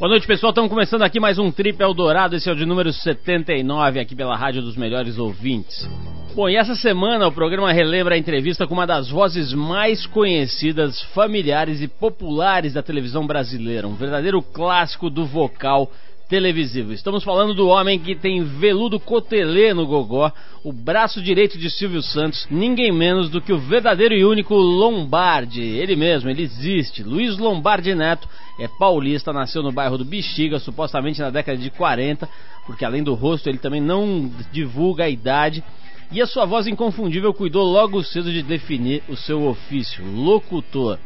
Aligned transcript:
Boa 0.00 0.08
noite, 0.08 0.26
pessoal. 0.26 0.48
Estamos 0.48 0.70
começando 0.70 1.02
aqui 1.02 1.20
mais 1.20 1.38
um 1.38 1.52
Trip 1.52 1.78
Eldorado. 1.78 2.34
Esse 2.34 2.48
é 2.48 2.52
o 2.52 2.56
de 2.56 2.64
número 2.64 2.90
79 2.90 4.00
aqui 4.00 4.16
pela 4.16 4.34
Rádio 4.34 4.62
dos 4.62 4.74
Melhores 4.74 5.18
Ouvintes. 5.18 5.86
Bom, 6.34 6.48
e 6.48 6.56
essa 6.56 6.74
semana 6.74 7.28
o 7.28 7.32
programa 7.32 7.70
relembra 7.70 8.14
a 8.14 8.18
entrevista 8.18 8.66
com 8.66 8.72
uma 8.72 8.86
das 8.86 9.10
vozes 9.10 9.52
mais 9.52 10.06
conhecidas, 10.06 11.02
familiares 11.12 11.82
e 11.82 11.86
populares 11.86 12.72
da 12.72 12.82
televisão 12.82 13.26
brasileira. 13.26 13.86
Um 13.86 13.94
verdadeiro 13.94 14.40
clássico 14.40 15.10
do 15.10 15.26
vocal 15.26 15.92
televisivo. 16.30 16.92
Estamos 16.92 17.24
falando 17.24 17.52
do 17.52 17.66
homem 17.66 17.98
que 17.98 18.14
tem 18.14 18.44
veludo 18.44 19.00
cotelê 19.00 19.74
no 19.74 19.84
gogó, 19.84 20.32
o 20.62 20.72
braço 20.72 21.20
direito 21.20 21.58
de 21.58 21.68
Silvio 21.68 22.00
Santos, 22.00 22.46
ninguém 22.48 22.92
menos 22.92 23.28
do 23.28 23.42
que 23.42 23.52
o 23.52 23.58
verdadeiro 23.58 24.14
e 24.14 24.24
único 24.24 24.54
Lombardi. 24.54 25.60
Ele 25.60 25.96
mesmo, 25.96 26.30
ele 26.30 26.42
existe. 26.42 27.02
Luiz 27.02 27.36
Lombardi 27.36 27.96
Neto 27.96 28.28
é 28.60 28.68
paulista, 28.68 29.32
nasceu 29.32 29.60
no 29.60 29.72
bairro 29.72 29.98
do 29.98 30.04
Bexiga, 30.04 30.60
supostamente 30.60 31.20
na 31.20 31.30
década 31.30 31.58
de 31.58 31.68
40, 31.68 32.28
porque 32.64 32.84
além 32.84 33.02
do 33.02 33.14
rosto 33.14 33.48
ele 33.48 33.58
também 33.58 33.80
não 33.80 34.30
divulga 34.52 35.04
a 35.04 35.10
idade. 35.10 35.64
E 36.12 36.22
a 36.22 36.26
sua 36.26 36.44
voz 36.44 36.68
inconfundível 36.68 37.34
cuidou 37.34 37.64
logo 37.64 38.04
cedo 38.04 38.32
de 38.32 38.42
definir 38.42 39.02
o 39.08 39.16
seu 39.16 39.48
ofício, 39.48 40.04
locutor. 40.04 40.96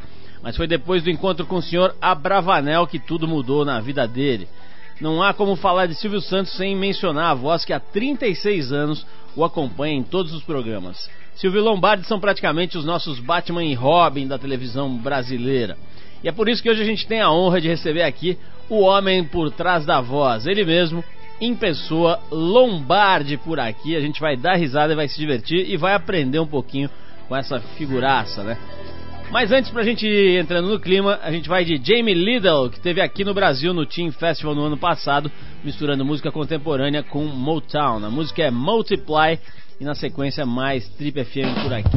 Mas 0.43 0.55
foi 0.55 0.67
depois 0.67 1.03
do 1.03 1.09
encontro 1.09 1.47
com 1.47 1.57
o 1.57 1.63
senhor 1.63 1.97
Abravanel 1.99 2.87
que 2.87 2.99
tudo 2.99 3.27
mudou 3.27 3.65
na 3.65 3.81
vida 3.81 4.07
dele. 4.07 4.47
Não 5.01 5.23
há 5.23 5.35
como 5.35 5.57
falar 5.57 5.87
de 5.87 5.95
Silvio 5.95 6.21
Santos 6.21 6.57
sem 6.57 6.77
mencionar 6.77 7.33
a 7.33 7.35
voz 7.35 7.65
que 7.65 7.73
há 7.73 7.81
36 7.81 8.73
anos 8.73 9.07
o 9.35 9.45
acompanha 9.45 9.95
em 9.95 10.03
todos 10.03 10.33
os 10.33 10.43
programas. 10.43 11.11
Silvio 11.35 11.63
Lombardi 11.63 12.07
são 12.07 12.21
praticamente 12.21 12.79
os 12.79 12.85
nossos 12.85 13.19
Batman 13.19 13.65
e 13.65 13.75
Robin 13.75 14.29
da 14.29 14.39
televisão 14.39 14.97
brasileira. 14.97 15.77
E 16.23 16.29
é 16.29 16.33
por 16.33 16.49
isso 16.49 16.63
que 16.63 16.71
hoje 16.71 16.83
a 16.83 16.87
gente 16.87 17.07
tem 17.07 17.21
a 17.21 17.31
honra 17.31 17.61
de 17.61 17.69
receber 17.69 18.03
aqui 18.03 18.39
o 18.69 18.81
homem 18.81 19.25
por 19.25 19.51
trás 19.51 19.85
da 19.85 20.01
voz, 20.01 20.47
ele 20.47 20.65
mesmo, 20.65 21.05
em 21.41 21.55
pessoa, 21.55 22.21
Lombardi 22.31 23.37
por 23.37 23.59
aqui. 23.59 23.97
A 23.97 24.01
gente 24.01 24.21
vai 24.21 24.37
dar 24.37 24.55
risada 24.55 24.93
e 24.93 24.97
vai 24.97 25.09
se 25.09 25.19
divertir 25.19 25.69
e 25.69 25.77
vai 25.77 25.95
aprender 25.95 26.39
um 26.39 26.47
pouquinho 26.47 26.89
com 27.29 27.37
essa 27.37 27.61
figuraça, 27.61 28.43
né? 28.45 28.57
Mas 29.31 29.51
antes, 29.51 29.71
pra 29.71 29.83
gente 29.83 30.07
ir 30.07 30.39
entrando 30.39 30.69
no 30.69 30.79
clima, 30.79 31.19
a 31.23 31.31
gente 31.31 31.49
vai 31.49 31.65
de 31.65 31.81
Jamie 31.83 32.15
Liddell, 32.15 32.71
que 32.71 32.81
teve 32.81 33.01
aqui 33.01 33.25
no 33.25 33.35
Brasil 33.35 33.75
no 33.75 33.85
Team 33.85 34.13
Festival 34.13 34.55
no 34.55 34.65
ano 34.65 34.77
passado, 34.77 35.31
misturando 35.63 36.05
música 36.05 36.31
contemporânea 36.31 37.03
com 37.03 37.25
Motown. 37.25 38.05
A 38.05 38.11
música 38.11 38.43
é 38.43 38.51
Multiply 38.51 39.39
e 39.81 39.85
na 39.85 39.95
sequência 39.95 40.47
mais 40.47 40.89
Trip 40.91 41.25
FM 41.25 41.63
por 41.63 41.73
aqui. 41.73 41.97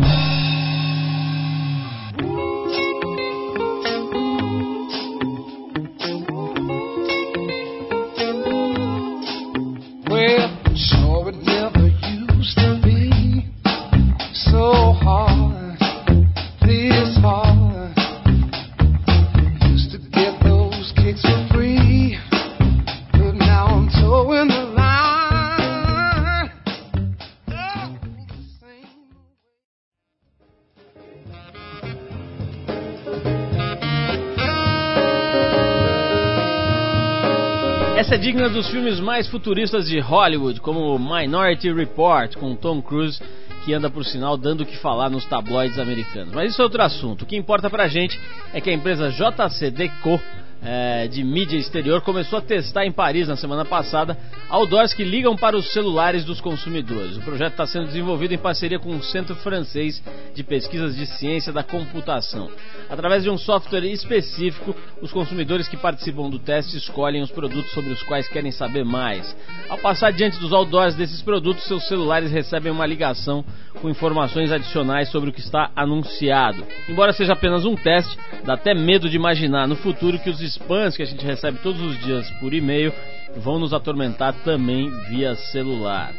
É 38.17 38.19
digna 38.19 38.49
dos 38.49 38.67
filmes 38.71 38.99
mais 38.99 39.27
futuristas 39.27 39.87
de 39.87 39.99
Hollywood, 39.99 40.59
como 40.59 40.97
Minority 40.97 41.71
Report, 41.71 42.35
com 42.35 42.55
Tom 42.55 42.81
Cruise, 42.81 43.21
que 43.63 43.75
anda 43.75 43.91
por 43.91 44.03
sinal 44.03 44.35
dando 44.35 44.61
o 44.61 44.65
que 44.65 44.75
falar 44.77 45.07
nos 45.07 45.23
tabloides 45.25 45.77
americanos. 45.77 46.33
Mas 46.33 46.51
isso 46.51 46.59
é 46.59 46.63
outro 46.63 46.81
assunto. 46.81 47.21
O 47.21 47.25
que 47.27 47.37
importa 47.37 47.69
pra 47.69 47.87
gente 47.87 48.19
é 48.55 48.59
que 48.59 48.71
a 48.71 48.73
empresa 48.73 49.11
JC 49.11 49.69
Deco 49.69 50.19
é, 50.61 51.07
de 51.07 51.23
mídia 51.23 51.57
exterior 51.57 52.01
começou 52.01 52.39
a 52.39 52.41
testar 52.41 52.85
em 52.85 52.91
Paris 52.91 53.27
na 53.27 53.35
semana 53.35 53.63
passada 53.63 54.17
outdoors 54.49 54.93
que 54.93 55.03
ligam 55.03 55.35
para 55.35 55.57
os 55.57 55.71
celulares 55.71 56.23
dos 56.23 56.41
consumidores. 56.41 57.17
O 57.17 57.21
projeto 57.21 57.51
está 57.51 57.65
sendo 57.65 57.87
desenvolvido 57.87 58.33
em 58.33 58.37
parceria 58.37 58.79
com 58.79 58.95
o 58.95 59.03
Centro 59.03 59.35
Francês 59.35 60.01
de 60.33 60.43
Pesquisas 60.43 60.95
de 60.95 61.05
Ciência 61.05 61.51
da 61.53 61.63
Computação. 61.63 62.49
Através 62.89 63.23
de 63.23 63.29
um 63.29 63.37
software 63.37 63.85
específico, 63.85 64.75
os 65.01 65.11
consumidores 65.11 65.67
que 65.67 65.77
participam 65.77 66.29
do 66.29 66.39
teste 66.39 66.77
escolhem 66.77 67.21
os 67.21 67.31
produtos 67.31 67.71
sobre 67.71 67.91
os 67.91 68.01
quais 68.03 68.27
querem 68.27 68.51
saber 68.51 68.83
mais. 68.83 69.35
Ao 69.69 69.77
passar 69.77 70.11
diante 70.11 70.39
dos 70.39 70.53
outdoors 70.53 70.95
desses 70.95 71.21
produtos, 71.21 71.65
seus 71.65 71.87
celulares 71.87 72.31
recebem 72.31 72.71
uma 72.71 72.85
ligação 72.85 73.43
com 73.81 73.89
informações 73.89 74.51
adicionais 74.51 75.09
sobre 75.09 75.29
o 75.29 75.33
que 75.33 75.39
está 75.39 75.69
anunciado. 75.75 76.63
Embora 76.89 77.13
seja 77.13 77.33
apenas 77.33 77.65
um 77.65 77.75
teste, 77.75 78.17
dá 78.43 78.53
até 78.53 78.73
medo 78.73 79.09
de 79.09 79.15
imaginar 79.15 79.67
no 79.67 79.75
futuro 79.75 80.19
que 80.19 80.29
os 80.29 80.41
spams 80.47 80.95
que 80.95 81.03
a 81.03 81.05
gente 81.05 81.25
recebe 81.25 81.59
todos 81.59 81.81
os 81.81 81.99
dias 81.99 82.29
por 82.39 82.53
e-mail 82.53 82.93
vão 83.35 83.59
nos 83.59 83.73
atormentar 83.73 84.33
também 84.43 84.89
via 85.09 85.35
celular. 85.35 86.13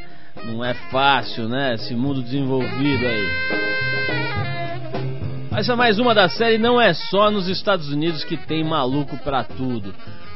Não 0.45 0.65
é 0.65 0.75
fácil, 0.75 1.49
né? 1.49 1.75
Esse 1.75 1.95
mundo 1.95 2.23
desenvolvido 2.23 3.07
aí. 3.07 3.59
Essa 5.57 5.73
é 5.73 5.77
mais 5.77 5.99
uma 5.99 6.15
da 6.15 6.29
série 6.29 6.57
Não 6.57 6.81
é 6.81 6.95
só 6.95 7.33
nos 7.33 7.49
Estados 7.49 7.89
Unidos 7.89 8.23
que 8.23 8.37
tem 8.37 8.63
maluco 8.63 9.17
pra 9.19 9.43
tudo. 9.43 9.93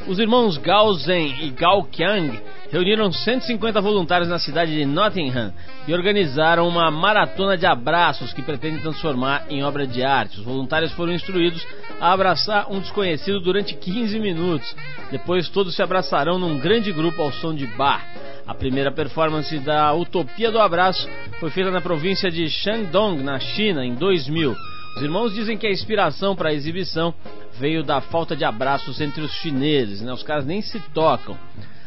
Os 0.07 0.19
irmãos 0.19 0.59
Gao 0.59 0.93
Zhen 0.95 1.37
e 1.43 1.51
Gao 1.51 1.85
Qiang 1.85 2.41
reuniram 2.73 3.13
150 3.13 3.81
voluntários 3.81 4.29
na 4.29 4.39
cidade 4.39 4.75
de 4.75 4.85
Nottingham 4.85 5.53
e 5.87 5.95
organizaram 5.95 6.67
uma 6.67 6.91
maratona 6.91 7.57
de 7.57 7.67
abraços 7.67 8.33
que 8.33 8.43
pretende 8.43 8.81
transformar 8.81 9.47
em 9.49 9.63
obra 9.63 9.87
de 9.87 10.03
arte. 10.03 10.41
Os 10.41 10.45
voluntários 10.45 10.91
foram 10.93 11.13
instruídos 11.13 11.65
a 12.01 12.13
abraçar 12.13 12.67
um 12.71 12.81
desconhecido 12.81 13.39
durante 13.41 13.75
15 13.75 14.19
minutos. 14.19 14.75
Depois 15.11 15.49
todos 15.49 15.77
se 15.77 15.83
abraçarão 15.83 16.37
num 16.37 16.59
grande 16.59 16.91
grupo 16.93 17.23
ao 17.23 17.31
som 17.33 17.55
de 17.55 17.67
bar. 17.69 18.05
A 18.45 18.55
primeira 18.55 18.91
performance 18.91 19.57
da 19.61 19.95
Utopia 19.95 20.51
do 20.51 20.59
Abraço 20.59 21.09
foi 21.39 21.51
feita 21.51 21.71
na 21.71 21.81
província 21.81 22.29
de 22.29 22.49
Shandong, 22.51 23.23
na 23.23 23.39
China, 23.39 23.87
em 23.87 23.95
2000. 23.95 24.72
Os 24.97 25.03
irmãos 25.03 25.35
dizem 25.35 25.57
que 25.57 25.67
a 25.67 25.71
inspiração 25.71 26.37
para 26.37 26.51
a 26.51 26.55
exibição 26.55 27.15
veio 27.59 27.83
da 27.83 28.01
falta 28.01 28.37
de 28.37 28.45
abraços 28.45 29.01
entre 29.01 29.23
os 29.23 29.33
chineses, 29.33 30.01
né? 30.01 30.13
Os 30.13 30.23
caras 30.23 30.45
nem 30.45 30.61
se 30.61 30.79
tocam. 30.95 31.37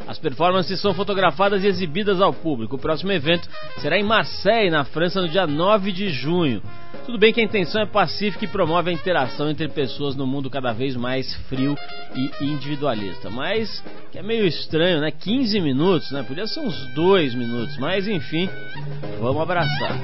As 0.08 0.20
performances 0.20 0.80
são 0.80 0.94
fotografadas 0.94 1.64
e 1.64 1.68
exibidas 1.68 2.22
ao 2.22 2.34
público. 2.34 2.76
O 2.76 2.80
próximo 2.80 3.12
evento 3.12 3.50
será 3.80 3.98
em 3.98 4.04
Marseille, 4.04 4.70
na 4.70 4.84
França, 4.84 5.22
no 5.22 5.30
dia 5.30 5.48
9 5.48 5.92
de 5.92 6.10
junho. 6.10 6.62
Tudo 7.06 7.18
bem 7.18 7.32
que 7.32 7.40
a 7.40 7.44
intenção 7.44 7.82
é 7.82 7.86
pacífica 7.86 8.46
e 8.46 8.48
promove 8.48 8.90
a 8.90 8.94
interação 8.94 9.50
entre 9.50 9.68
pessoas 9.68 10.16
no 10.16 10.26
mundo 10.26 10.50
cada 10.50 10.74
vez 10.74 10.96
mais 10.96 11.34
frio 11.48 11.76
e 12.16 12.46
individualista. 12.46 13.30
Mas 13.30 13.84
que 14.12 14.18
é 14.18 14.24
meio 14.24 14.46
estranho, 14.46 15.02
né? 15.02 15.12
15 15.12 15.60
minutos, 15.60 16.12
né? 16.12 16.24
Podia 16.24 16.48
ser 16.48 16.60
uns 16.60 16.76
2 16.94 17.36
minutos, 17.36 17.78
mas 17.78 18.08
enfim, 18.08 18.50
vamos 19.20 19.42
abraçar. 19.42 20.00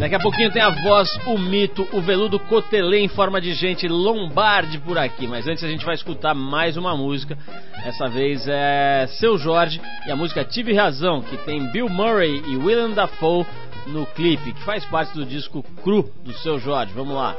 Daqui 0.00 0.14
a 0.14 0.18
pouquinho 0.18 0.50
tem 0.50 0.62
a 0.62 0.70
voz, 0.70 1.10
o 1.26 1.36
mito, 1.36 1.86
o 1.92 2.00
veludo 2.00 2.40
cotelê 2.40 3.00
em 3.00 3.08
forma 3.08 3.38
de 3.38 3.52
gente 3.52 3.86
lombarde 3.86 4.78
por 4.78 4.96
aqui. 4.96 5.26
Mas 5.26 5.46
antes 5.46 5.62
a 5.62 5.68
gente 5.68 5.84
vai 5.84 5.94
escutar 5.94 6.34
mais 6.34 6.78
uma 6.78 6.96
música. 6.96 7.36
Essa 7.84 8.08
vez 8.08 8.48
é 8.48 9.06
Seu 9.18 9.36
Jorge 9.36 9.78
e 10.06 10.10
a 10.10 10.16
música 10.16 10.42
Tive 10.42 10.72
Razão, 10.72 11.20
que 11.20 11.36
tem 11.44 11.70
Bill 11.70 11.90
Murray 11.90 12.42
e 12.48 12.56
Willem 12.56 12.94
Dafoe 12.94 13.44
no 13.88 14.06
clipe, 14.06 14.54
que 14.54 14.64
faz 14.64 14.86
parte 14.86 15.14
do 15.14 15.26
disco 15.26 15.62
Cru 15.82 16.10
do 16.24 16.32
Seu 16.32 16.58
Jorge. 16.58 16.94
Vamos 16.94 17.14
lá. 17.14 17.36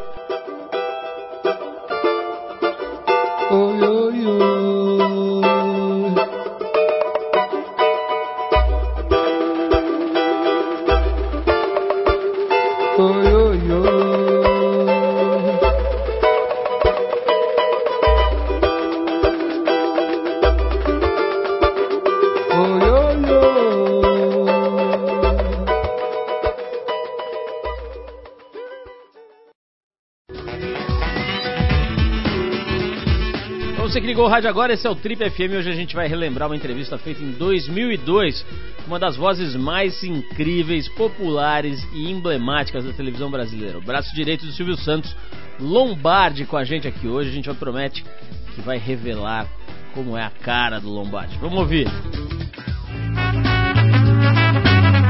Oi, 3.49 3.81
oi, 3.81 4.25
oi. 4.27 4.70
Ligou 34.11 34.25
o 34.25 34.27
rádio 34.27 34.49
agora, 34.49 34.73
esse 34.73 34.85
é 34.85 34.89
o 34.89 34.95
Trip 34.95 35.29
FM. 35.29 35.55
Hoje 35.57 35.69
a 35.69 35.73
gente 35.73 35.95
vai 35.95 36.05
relembrar 36.05 36.49
uma 36.49 36.55
entrevista 36.55 36.97
feita 36.97 37.23
em 37.23 37.31
2002 37.31 38.45
uma 38.85 38.99
das 38.99 39.15
vozes 39.15 39.55
mais 39.55 40.03
incríveis, 40.03 40.89
populares 40.89 41.81
e 41.93 42.11
emblemáticas 42.11 42.83
da 42.83 42.91
televisão 42.91 43.31
brasileira. 43.31 43.77
O 43.77 43.81
braço 43.81 44.13
direito 44.13 44.45
do 44.45 44.51
Silvio 44.51 44.75
Santos, 44.75 45.15
Lombardi, 45.57 46.43
com 46.43 46.57
a 46.57 46.65
gente 46.65 46.89
aqui 46.89 47.07
hoje. 47.07 47.29
A 47.29 47.33
gente 47.33 47.53
promete 47.53 48.03
que 48.53 48.59
vai 48.59 48.77
revelar 48.77 49.47
como 49.93 50.17
é 50.17 50.23
a 50.23 50.29
cara 50.29 50.77
do 50.77 50.89
Lombardi. 50.89 51.37
Vamos 51.37 51.59
ouvir. 51.59 51.87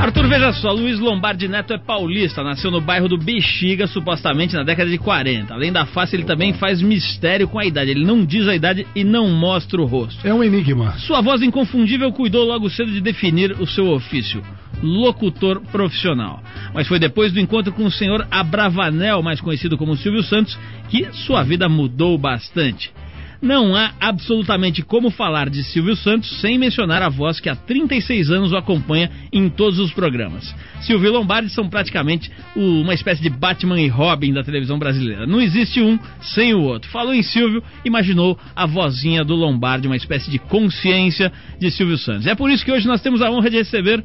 Arthur, 0.01 0.27
veja 0.27 0.51
só, 0.53 0.71
Luiz 0.71 1.00
Lombardi 1.00 1.48
Neto 1.48 1.74
é 1.74 1.77
paulista, 1.77 2.44
nasceu 2.44 2.71
no 2.71 2.81
bairro 2.81 3.07
do 3.07 3.19
Bexiga, 3.19 3.86
supostamente 3.86 4.56
na 4.56 4.63
década 4.63 4.89
de 4.89 4.98
40. 4.98 5.53
Além 5.53 5.71
da 5.71 5.86
face, 5.86 6.15
ele 6.15 6.24
também 6.24 6.53
faz 6.53 6.81
mistério 6.81 7.48
com 7.48 7.59
a 7.59 7.65
idade. 7.68 7.92
Ele 7.92 8.03
não 8.03 8.25
diz 8.25 8.48
a 8.48 8.56
idade 8.56 8.88
e 8.95 9.03
não 9.03 9.30
mostra 9.30 9.80
o 9.80 9.86
rosto. 9.86 10.27
É 10.27 10.33
um 10.33 10.44
enigma. 10.44 10.94
Sua 10.94 11.21
voz 11.21 11.44
inconfundível 11.44 12.12
cuidou 12.12 12.48
logo 12.48 12.68
cedo 12.68 12.92
de 12.92 13.00
definir 13.00 13.51
o 13.62 13.68
seu 13.68 13.92
ofício, 13.92 14.42
locutor 14.81 15.62
profissional. 15.71 16.42
Mas 16.74 16.88
foi 16.88 16.98
depois 16.98 17.31
do 17.31 17.39
encontro 17.39 17.71
com 17.71 17.86
o 17.86 17.92
senhor 17.92 18.25
Abravanel, 18.31 19.21
mais 19.21 19.39
conhecido 19.39 19.77
como 19.77 19.95
Silvio 19.95 20.24
Santos, 20.24 20.57
que 20.89 21.13
sua 21.13 21.44
vida 21.44 21.69
mudou 21.69 22.18
bastante. 22.18 22.92
Não 23.41 23.75
há 23.75 23.93
absolutamente 23.99 24.83
como 24.83 25.09
falar 25.09 25.49
de 25.49 25.63
Silvio 25.63 25.95
Santos 25.95 26.39
sem 26.39 26.59
mencionar 26.59 27.01
a 27.01 27.09
voz 27.09 27.39
que 27.39 27.49
há 27.49 27.55
36 27.55 28.29
anos 28.29 28.51
o 28.51 28.55
acompanha 28.55 29.09
em 29.33 29.49
todos 29.49 29.79
os 29.79 29.91
programas. 29.91 30.53
Silvio 30.81 31.07
e 31.07 31.11
Lombardi 31.11 31.49
são 31.49 31.67
praticamente 31.67 32.31
uma 32.55 32.93
espécie 32.93 33.19
de 33.19 33.31
Batman 33.31 33.81
e 33.81 33.88
Robin 33.88 34.31
da 34.31 34.43
televisão 34.43 34.77
brasileira. 34.77 35.25
Não 35.25 35.41
existe 35.41 35.81
um 35.81 35.97
sem 36.21 36.53
o 36.53 36.61
outro. 36.61 36.91
Falou 36.91 37.15
em 37.15 37.23
Silvio, 37.23 37.63
imaginou 37.83 38.38
a 38.55 38.67
vozinha 38.67 39.23
do 39.23 39.33
Lombardi, 39.33 39.88
uma 39.88 39.97
espécie 39.97 40.29
de 40.29 40.38
consciência 40.38 41.31
de 41.59 41.71
Silvio 41.71 41.97
Santos. 41.97 42.27
É 42.27 42.35
por 42.35 42.51
isso 42.51 42.63
que 42.63 42.71
hoje 42.71 42.88
nós 42.88 43.01
temos 43.01 43.23
a 43.23 43.31
honra 43.31 43.49
de 43.49 43.57
receber 43.57 44.03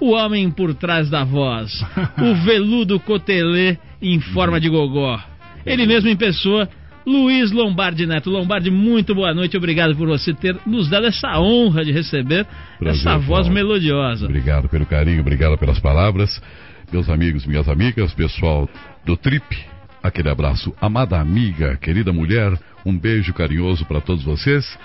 o 0.00 0.12
homem 0.12 0.50
por 0.50 0.74
trás 0.74 1.10
da 1.10 1.22
voz, 1.22 1.84
o 2.18 2.34
veludo 2.36 2.98
cotelê 2.98 3.76
em 4.00 4.18
forma 4.20 4.58
de 4.58 4.70
gogó. 4.70 5.20
Ele 5.66 5.86
mesmo 5.86 6.08
em 6.08 6.16
pessoa, 6.16 6.66
Luiz 7.06 7.50
Lombardi 7.50 8.06
Neto. 8.06 8.30
Lombardi, 8.30 8.70
muito 8.70 9.14
boa 9.14 9.32
noite. 9.34 9.56
Obrigado 9.56 9.96
por 9.96 10.06
você 10.08 10.32
ter 10.34 10.56
nos 10.66 10.88
dado 10.88 11.06
essa 11.06 11.38
honra 11.38 11.84
de 11.84 11.92
receber 11.92 12.46
Prazer, 12.78 13.00
essa 13.00 13.18
voz 13.18 13.46
Paulo. 13.46 13.54
melodiosa. 13.54 14.26
Obrigado 14.26 14.68
pelo 14.68 14.86
carinho, 14.86 15.20
obrigado 15.20 15.56
pelas 15.58 15.78
palavras. 15.78 16.40
Meus 16.92 17.08
amigos, 17.08 17.46
minhas 17.46 17.68
amigas, 17.68 18.12
pessoal 18.12 18.68
do 19.04 19.16
Trip, 19.16 19.44
aquele 20.02 20.28
abraço. 20.28 20.74
Amada 20.80 21.18
amiga, 21.20 21.76
querida 21.76 22.12
mulher, 22.12 22.52
um 22.84 22.96
beijo 22.96 23.32
carinhoso 23.32 23.84
para 23.86 24.00
todos 24.00 24.24
vocês. 24.24 24.78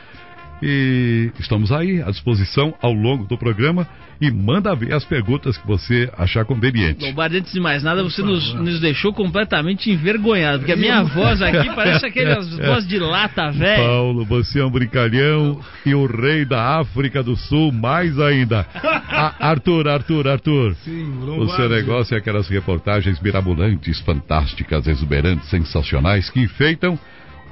E 0.62 1.32
estamos 1.40 1.72
aí 1.72 2.02
à 2.02 2.10
disposição 2.12 2.74
ao 2.82 2.94
longo 2.94 3.26
do 3.26 3.38
programa 3.38 3.88
e 4.20 4.32
manda 4.32 4.74
ver 4.76 4.94
as 4.94 5.04
perguntas 5.04 5.58
que 5.58 5.68
você 5.68 6.10
achar 6.18 6.46
conveniente. 6.46 7.04
Lombardi, 7.04 7.38
antes 7.38 7.52
de 7.52 7.60
mais 7.60 7.84
nada, 7.84 8.04
você 8.04 8.22
nos, 8.22 8.54
nos, 8.54 8.80
deixou 8.80 9.14
completamente 9.14 9.92
envergonhado, 9.92 10.60
porque 10.60 10.72
a 10.72 10.78
minha 10.78 11.04
voz 11.04 11.42
aqui 11.42 11.70
parece 11.76 12.06
aquelas 12.06 12.50
voz 12.58 12.88
de 12.88 12.98
lata, 12.98 13.52
velho. 13.52 13.84
Paulo, 13.84 14.26
você 14.26 14.60
é 14.60 14.66
um 14.66 14.70
brincalhão 14.70 15.60
e 15.86 15.94
o 15.94 16.06
rei 16.06 16.46
da 16.46 16.80
África 16.80 17.22
do 17.22 17.36
Sul, 17.36 17.72
mais 17.72 18.18
ainda. 18.20 18.66
A, 18.74 19.50
Arthur, 19.50 19.88
Arthur, 19.88 20.28
Arthur. 20.28 20.76
Sim, 20.76 21.20
o 21.38 21.48
seu 21.50 21.70
negócio 21.70 22.16
é 22.16 22.18
aquelas 22.18 22.48
reportagens 22.48 23.20
mirabolantes, 23.20 24.00
fantásticas, 24.00 24.88
exuberantes, 24.88 25.50
sensacionais 25.50 26.30
que 26.30 26.40
enfeitam 26.40 26.98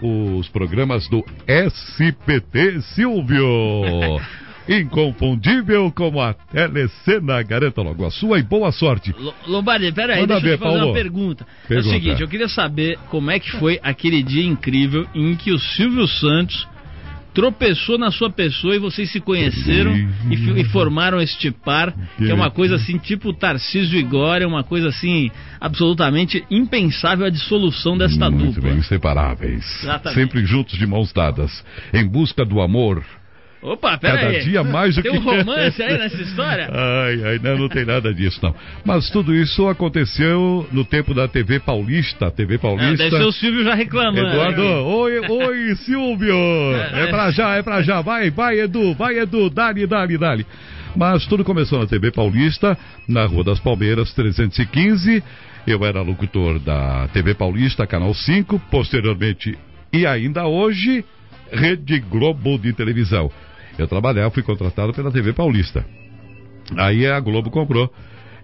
os 0.04 0.50
programas 0.50 1.08
do 1.08 1.24
SPT 1.48 2.82
Silvio. 2.94 4.20
Inconfundível 4.68 5.92
como 5.92 6.22
a 6.22 6.34
telecena. 6.34 7.42
Garanta 7.44 7.82
logo 7.82 8.06
a 8.06 8.12
sua 8.12 8.40
e 8.40 8.44
boa 8.44 8.72
sorte. 8.72 9.14
Lombardi, 9.46 9.92
peraí, 9.92 10.22
Manda 10.22 10.40
deixa 10.40 10.46
ver, 10.46 10.54
eu 10.54 10.58
te 10.58 10.60
fazer 10.60 10.78
Paulo. 10.78 10.88
uma 10.88 10.94
pergunta. 10.94 11.46
pergunta. 11.68 11.90
É 11.90 11.92
o 11.92 12.00
seguinte, 12.00 12.22
eu 12.22 12.28
queria 12.28 12.48
saber 12.48 12.98
como 13.10 13.30
é 13.30 13.40
que 13.40 13.52
foi 13.52 13.80
aquele 13.84 14.24
dia 14.24 14.46
incrível 14.46 15.06
em 15.14 15.36
que 15.36 15.52
o 15.52 15.60
Silvio 15.60 16.08
Santos 16.08 16.68
tropeçou 17.34 17.98
na 17.98 18.12
sua 18.12 18.30
pessoa 18.30 18.76
e 18.76 18.80
vocês 18.80 19.12
se 19.12 19.20
conheceram 19.20 19.96
e, 19.96 20.62
e 20.62 20.64
formaram 20.66 21.20
este 21.20 21.52
par, 21.52 21.94
que 22.18 22.30
é 22.30 22.34
uma 22.34 22.52
coisa 22.52 22.76
assim, 22.76 22.98
tipo 22.98 23.34
Tarcísio 23.34 24.00
e 24.00 24.04
Glória, 24.04 24.48
uma 24.48 24.64
coisa 24.64 24.90
assim, 24.90 25.32
absolutamente 25.60 26.46
impensável 26.50 27.26
a 27.26 27.30
dissolução 27.30 27.98
desta 27.98 28.30
Muito 28.30 28.56
dupla. 28.56 28.70
Bem, 28.70 28.80
inseparáveis. 28.80 29.84
Exatamente. 29.84 30.22
Sempre 30.22 30.46
juntos 30.46 30.78
de 30.78 30.86
mãos 30.86 31.12
dadas, 31.12 31.64
em 31.94 32.08
busca 32.08 32.46
do 32.46 32.62
amor 32.62 33.04
Opa, 33.64 33.98
pera 33.98 34.18
Cada 34.18 34.28
aí. 34.28 34.44
dia 34.44 34.64
mais 34.64 34.96
do 34.96 35.02
tem 35.02 35.12
que... 35.12 35.18
Tem 35.18 35.28
um 35.28 35.38
romance 35.38 35.82
aí 35.82 35.98
nessa 35.98 36.22
história? 36.22 36.70
Ai, 36.70 37.24
ai, 37.24 37.40
não, 37.42 37.58
não 37.58 37.70
tem 37.70 37.86
nada 37.86 38.14
disso, 38.14 38.40
não. 38.44 38.54
Mas 38.86 39.10
tudo 39.10 39.34
isso 39.34 39.68
aconteceu 39.68 40.68
no 40.72 40.84
tempo 40.84 41.14
da 41.14 41.28
TV 41.28 41.60
Paulista, 41.60 42.30
TV 42.30 42.58
Paulista. 42.58 43.04
É, 43.04 43.10
deve 43.10 43.24
ser 43.24 43.28
o 43.28 43.32
Silvio 43.32 43.64
já 43.64 43.74
reclamando. 43.74 44.28
Eduardo, 44.28 44.62
né? 44.62 44.76
oi, 44.76 45.20
oi, 45.30 45.76
Silvio. 45.86 46.36
É, 46.76 47.04
é 47.04 47.08
pra 47.08 47.32
já, 47.32 47.56
é 47.56 47.64
pra 47.64 47.82
já. 47.82 48.02
Vai, 48.02 48.30
vai, 48.30 48.60
Edu, 48.60 48.94
vai, 48.94 49.18
Edu, 49.20 49.50
dali, 49.50 49.88
dali, 49.88 50.18
dali. 50.18 50.46
Mas 50.96 51.26
tudo 51.26 51.44
começou 51.44 51.80
na 51.80 51.88
TV 51.88 52.12
Paulista, 52.12 52.78
na 53.08 53.26
Rua 53.26 53.44
das 53.44 53.60
Palmeiras, 53.60 54.14
315. 54.14 55.24
Eu 55.66 55.86
era 55.86 56.02
locutor 56.02 56.60
da 56.60 57.08
TV 57.14 57.34
Paulista, 57.34 57.88
Canal 57.88 58.14
5, 58.14 58.60
posteriormente 58.70 59.58
e 59.94 60.08
ainda 60.08 60.48
hoje, 60.48 61.06
Rede 61.52 62.00
Globo 62.00 62.58
de 62.58 62.74
televisão. 62.74 63.32
Eu 63.78 63.88
trabalhava, 63.88 64.32
fui 64.32 64.44
contratado 64.44 64.94
pela 64.94 65.12
TV 65.12 65.34
Paulista. 65.34 65.86
Aí 66.78 67.06
a 67.06 67.20
Globo 67.20 67.50
comprou. 67.50 67.92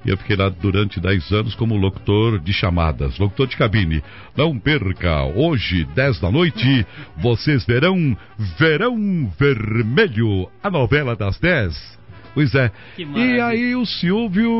E 0.05 0.09
eu 0.09 0.17
fiquei 0.17 0.35
lá 0.35 0.47
durante 0.47 0.99
10 0.99 1.31
anos 1.31 1.55
como 1.55 1.75
locutor 1.75 2.39
de 2.39 2.53
chamadas, 2.53 3.19
locutor 3.19 3.47
de 3.47 3.57
cabine. 3.57 4.01
Não 4.35 4.57
perca, 4.57 5.23
hoje, 5.23 5.83
10 5.93 6.21
da 6.21 6.31
noite, 6.31 6.85
vocês 7.17 7.65
verão 7.65 8.17
Verão 8.57 9.29
Vermelho, 9.37 10.49
a 10.63 10.69
novela 10.69 11.17
das 11.17 11.37
10. 11.37 11.98
Pois 12.33 12.53
é. 12.55 12.71
E 12.97 13.39
aí 13.39 13.75
o 13.75 13.85
Silvio 13.85 14.51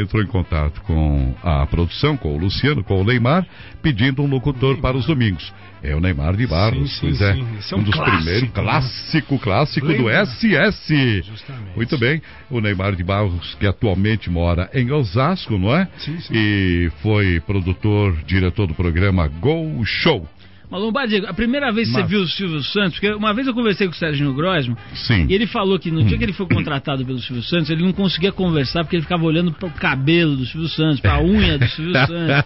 entrou 0.00 0.22
em 0.22 0.26
contato 0.26 0.80
com 0.82 1.34
a 1.42 1.66
produção, 1.66 2.16
com 2.16 2.34
o 2.34 2.38
Luciano, 2.38 2.82
com 2.82 3.00
o 3.00 3.04
Neymar, 3.04 3.46
pedindo 3.82 4.22
um 4.22 4.26
locutor 4.26 4.78
para 4.78 4.96
os 4.96 5.06
domingos. 5.06 5.52
É 5.82 5.94
o 5.94 6.00
Neymar 6.00 6.36
de 6.36 6.46
Barros, 6.46 6.94
sim, 6.94 7.00
pois 7.02 7.18
sim, 7.18 7.24
é. 7.24 7.34
Sim. 7.34 7.74
É 7.74 7.76
um, 7.76 7.78
um, 7.78 7.82
dos 7.82 7.94
clássico, 7.94 8.16
primeiros, 8.16 8.42
né? 8.42 8.50
clássico, 8.52 9.38
clássico 9.38 9.86
do 9.86 10.08
SS. 10.08 11.22
Justamente. 11.22 11.76
Muito 11.76 11.98
bem, 11.98 12.22
o 12.50 12.60
Neymar 12.60 12.96
de 12.96 13.04
Barros, 13.04 13.54
que 13.54 13.66
atualmente 13.66 14.28
mora 14.30 14.68
em 14.74 14.90
Osasco, 14.90 15.56
não 15.58 15.74
é? 15.74 15.86
Sim, 15.98 16.18
sim. 16.18 16.32
E 16.34 16.90
foi 17.02 17.40
produtor, 17.40 18.16
diretor 18.26 18.66
do 18.66 18.74
programa 18.74 19.28
Go 19.28 19.84
Show. 19.84 20.26
Mas 20.70 20.80
Lombardi, 20.80 21.24
a 21.24 21.32
primeira 21.32 21.70
vez 21.72 21.88
que 21.88 21.94
Mas... 21.94 22.04
você 22.04 22.08
viu 22.08 22.22
o 22.22 22.26
Silvio 22.26 22.62
Santos, 22.62 22.98
porque 22.98 23.12
uma 23.12 23.32
vez 23.32 23.46
eu 23.46 23.54
conversei 23.54 23.86
com 23.86 23.92
o 23.92 23.96
Serginho 23.96 24.34
Grossman, 24.34 24.76
Sim. 24.94 25.26
e 25.28 25.34
ele 25.34 25.46
falou 25.46 25.78
que 25.78 25.90
no 25.90 26.02
dia 26.02 26.18
que 26.18 26.24
ele 26.24 26.32
foi 26.32 26.46
contratado 26.46 27.04
pelo 27.04 27.20
Silvio 27.20 27.42
Santos, 27.42 27.70
ele 27.70 27.82
não 27.82 27.92
conseguia 27.92 28.32
conversar 28.32 28.82
porque 28.82 28.96
ele 28.96 29.02
ficava 29.02 29.24
olhando 29.24 29.52
para 29.52 29.68
o 29.68 29.70
cabelo 29.70 30.36
do 30.36 30.44
Silvio 30.44 30.68
Santos, 30.68 31.00
para 31.00 31.14
a 31.14 31.22
unha 31.22 31.56
do 31.58 31.68
Silvio 31.68 31.92
Santos. 32.06 32.44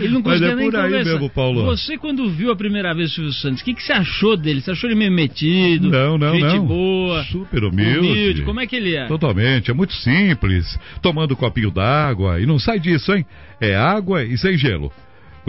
Ele 0.00 0.08
não 0.08 0.22
conseguia 0.22 0.48
Mas 0.48 0.58
é 0.58 0.62
nem 0.62 0.70
conversar. 0.70 1.10
Mesmo, 1.12 1.30
Paulo. 1.30 1.64
Você, 1.64 1.96
quando 1.96 2.28
viu 2.30 2.50
a 2.50 2.56
primeira 2.56 2.92
vez 2.92 3.12
o 3.12 3.14
Silvio 3.14 3.32
Santos, 3.32 3.62
o 3.62 3.64
que, 3.64 3.74
que 3.74 3.82
você 3.82 3.92
achou 3.92 4.36
dele? 4.36 4.60
Você 4.60 4.72
achou 4.72 4.90
ele 4.90 4.98
meio 4.98 5.12
metido? 5.12 5.90
Não, 5.90 6.18
não, 6.18 6.32
gente 6.32 6.56
não. 6.56 6.66
boa. 6.66 7.22
Super 7.24 7.64
humilde. 7.64 7.98
humilde. 7.98 8.42
Como 8.42 8.60
é 8.60 8.66
que 8.66 8.74
ele 8.74 8.96
é? 8.96 9.06
Totalmente, 9.06 9.70
é 9.70 9.74
muito 9.74 9.92
simples. 9.94 10.78
Tomando 11.00 11.32
um 11.32 11.36
copinho 11.36 11.70
d'água, 11.70 12.40
e 12.40 12.46
não 12.46 12.58
sai 12.58 12.80
disso, 12.80 13.14
hein? 13.14 13.24
É 13.60 13.76
água 13.76 14.24
e 14.24 14.36
sem 14.36 14.56
gelo. 14.58 14.92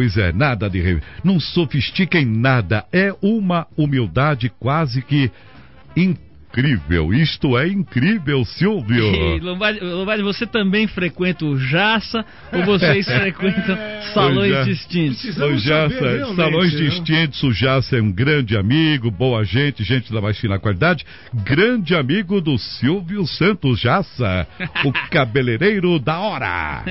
Pois 0.01 0.17
é, 0.17 0.34
nada 0.34 0.67
de. 0.67 1.00
Não 1.24 1.39
sofistica 1.39 2.17
em 2.17 2.25
nada. 2.25 2.84
É 2.91 3.13
uma 3.22 3.67
humildade 3.77 4.51
quase 4.60 5.00
que 5.03 5.29
incrível. 6.51 7.13
Isto 7.13 7.58
é 7.58 7.67
incrível, 7.67 8.43
Silvio. 8.46 9.12
E, 9.22 9.39
Lombardi, 9.39 9.79
Lombardi, 9.79 10.24
você 10.24 10.46
também 10.46 10.88
frequenta 10.88 11.46
o 11.46 11.58
Jaça 11.58 12.25
ou 12.51 12.65
vocês 12.65 13.05
frequentam 13.08 13.77
salões 14.13 14.51
ja... 14.51 14.63
distintos? 14.63 15.38
O 15.38 15.58
Jaça, 15.58 16.36
salões 16.36 16.74
né? 16.74 16.79
distintos, 16.79 17.43
o 17.43 17.53
Jaça 17.53 17.98
é 17.98 18.01
um 18.01 18.12
grande 18.12 18.58
amigo, 18.58 19.10
boa 19.10 19.43
gente, 19.43 19.84
gente 19.84 20.12
da 20.12 20.20
mais 20.20 20.38
fina 20.38 20.60
qualidade, 20.60 21.05
grande 21.34 21.96
amigo 21.96 22.41
do 22.41 22.58
Silvio 22.58 23.25
Santos 23.25 23.79
Jaça, 23.79 24.48
o 24.86 24.91
cabeleireiro 25.10 26.00
da 26.00 26.20
hora. 26.20 26.84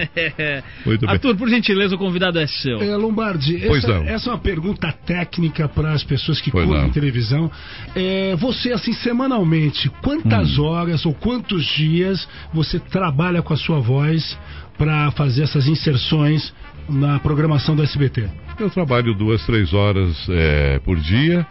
Muito 0.87 1.01
bem. 1.01 1.11
Arthur, 1.11 1.37
por 1.37 1.49
gentileza, 1.49 1.95
o 1.95 1.99
convidado 1.99 2.39
é 2.39 2.47
seu. 2.47 2.81
É, 2.81 2.97
Lombardi, 2.97 3.67
essa, 3.67 3.93
essa, 4.07 4.31
é 4.31 4.33
uma 4.33 4.39
pergunta 4.39 4.93
técnica 5.05 5.69
para 5.69 5.93
as 5.93 6.05
pessoas 6.05 6.41
que 6.41 6.51
curtem 6.51 6.91
televisão. 6.91 7.51
É, 7.95 8.35
você, 8.37 8.73
assim, 8.73 8.93
semanalmente, 8.93 9.50
normalmente 9.51 9.89
quantas 10.03 10.59
hum. 10.59 10.65
horas 10.65 11.05
ou 11.05 11.13
quantos 11.13 11.65
dias 11.65 12.29
você 12.53 12.79
trabalha 12.79 13.43
com 13.43 13.53
a 13.53 13.57
sua 13.57 13.81
voz 13.81 14.39
para 14.79 15.11
fazer 15.11 15.43
essas 15.43 15.67
inserções 15.67 16.55
na 16.89 17.19
programação 17.19 17.75
do 17.75 17.83
SBT? 17.83 18.29
Eu 18.59 18.71
trabalho 18.71 19.15
duas, 19.15 19.45
três 19.45 19.75
horas 19.75 20.27
é, 20.29 20.79
por 20.81 20.99
dia 20.99 21.47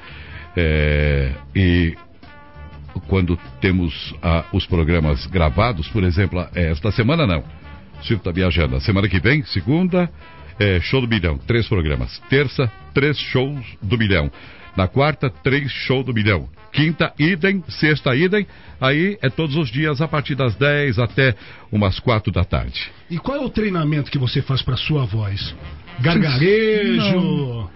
é, 0.55 1.33
e 1.55 1.95
quando 3.07 3.37
temos 3.61 4.15
ah, 4.21 4.45
os 4.53 4.65
programas 4.65 5.25
gravados, 5.27 5.87
por 5.89 6.03
exemplo, 6.03 6.39
é, 6.55 6.71
esta 6.71 6.91
semana 6.91 7.27
não. 7.27 7.43
Silvio 8.01 8.17
está 8.17 8.31
viajando. 8.31 8.75
A 8.75 8.79
semana 8.79 9.09
que 9.09 9.19
vem, 9.19 9.43
segunda, 9.43 10.09
é, 10.59 10.79
show 10.79 11.01
do 11.01 11.07
milhão, 11.07 11.37
três 11.37 11.67
programas. 11.67 12.19
Terça, 12.29 12.71
três 12.93 13.17
shows 13.17 13.65
do 13.81 13.97
milhão. 13.97 14.31
Na 14.75 14.87
quarta, 14.87 15.29
três 15.29 15.71
show 15.71 16.03
do 16.03 16.13
milhão. 16.13 16.49
Quinta, 16.71 17.13
idem. 17.17 17.63
Sexta, 17.67 18.15
idem. 18.15 18.45
Aí 18.79 19.17
é 19.21 19.29
todos 19.29 19.55
os 19.55 19.69
dias 19.69 20.01
a 20.01 20.07
partir 20.07 20.35
das 20.35 20.55
10 20.55 20.99
até 20.99 21.35
umas 21.71 21.99
quatro 21.99 22.31
da 22.31 22.43
tarde. 22.43 22.91
E 23.09 23.17
qual 23.17 23.37
é 23.37 23.41
o 23.41 23.49
treinamento 23.49 24.11
que 24.11 24.17
você 24.17 24.41
faz 24.41 24.61
para 24.61 24.77
sua 24.77 25.05
voz? 25.05 25.55
Gargarejo? 25.99 26.97
Não 26.97 27.69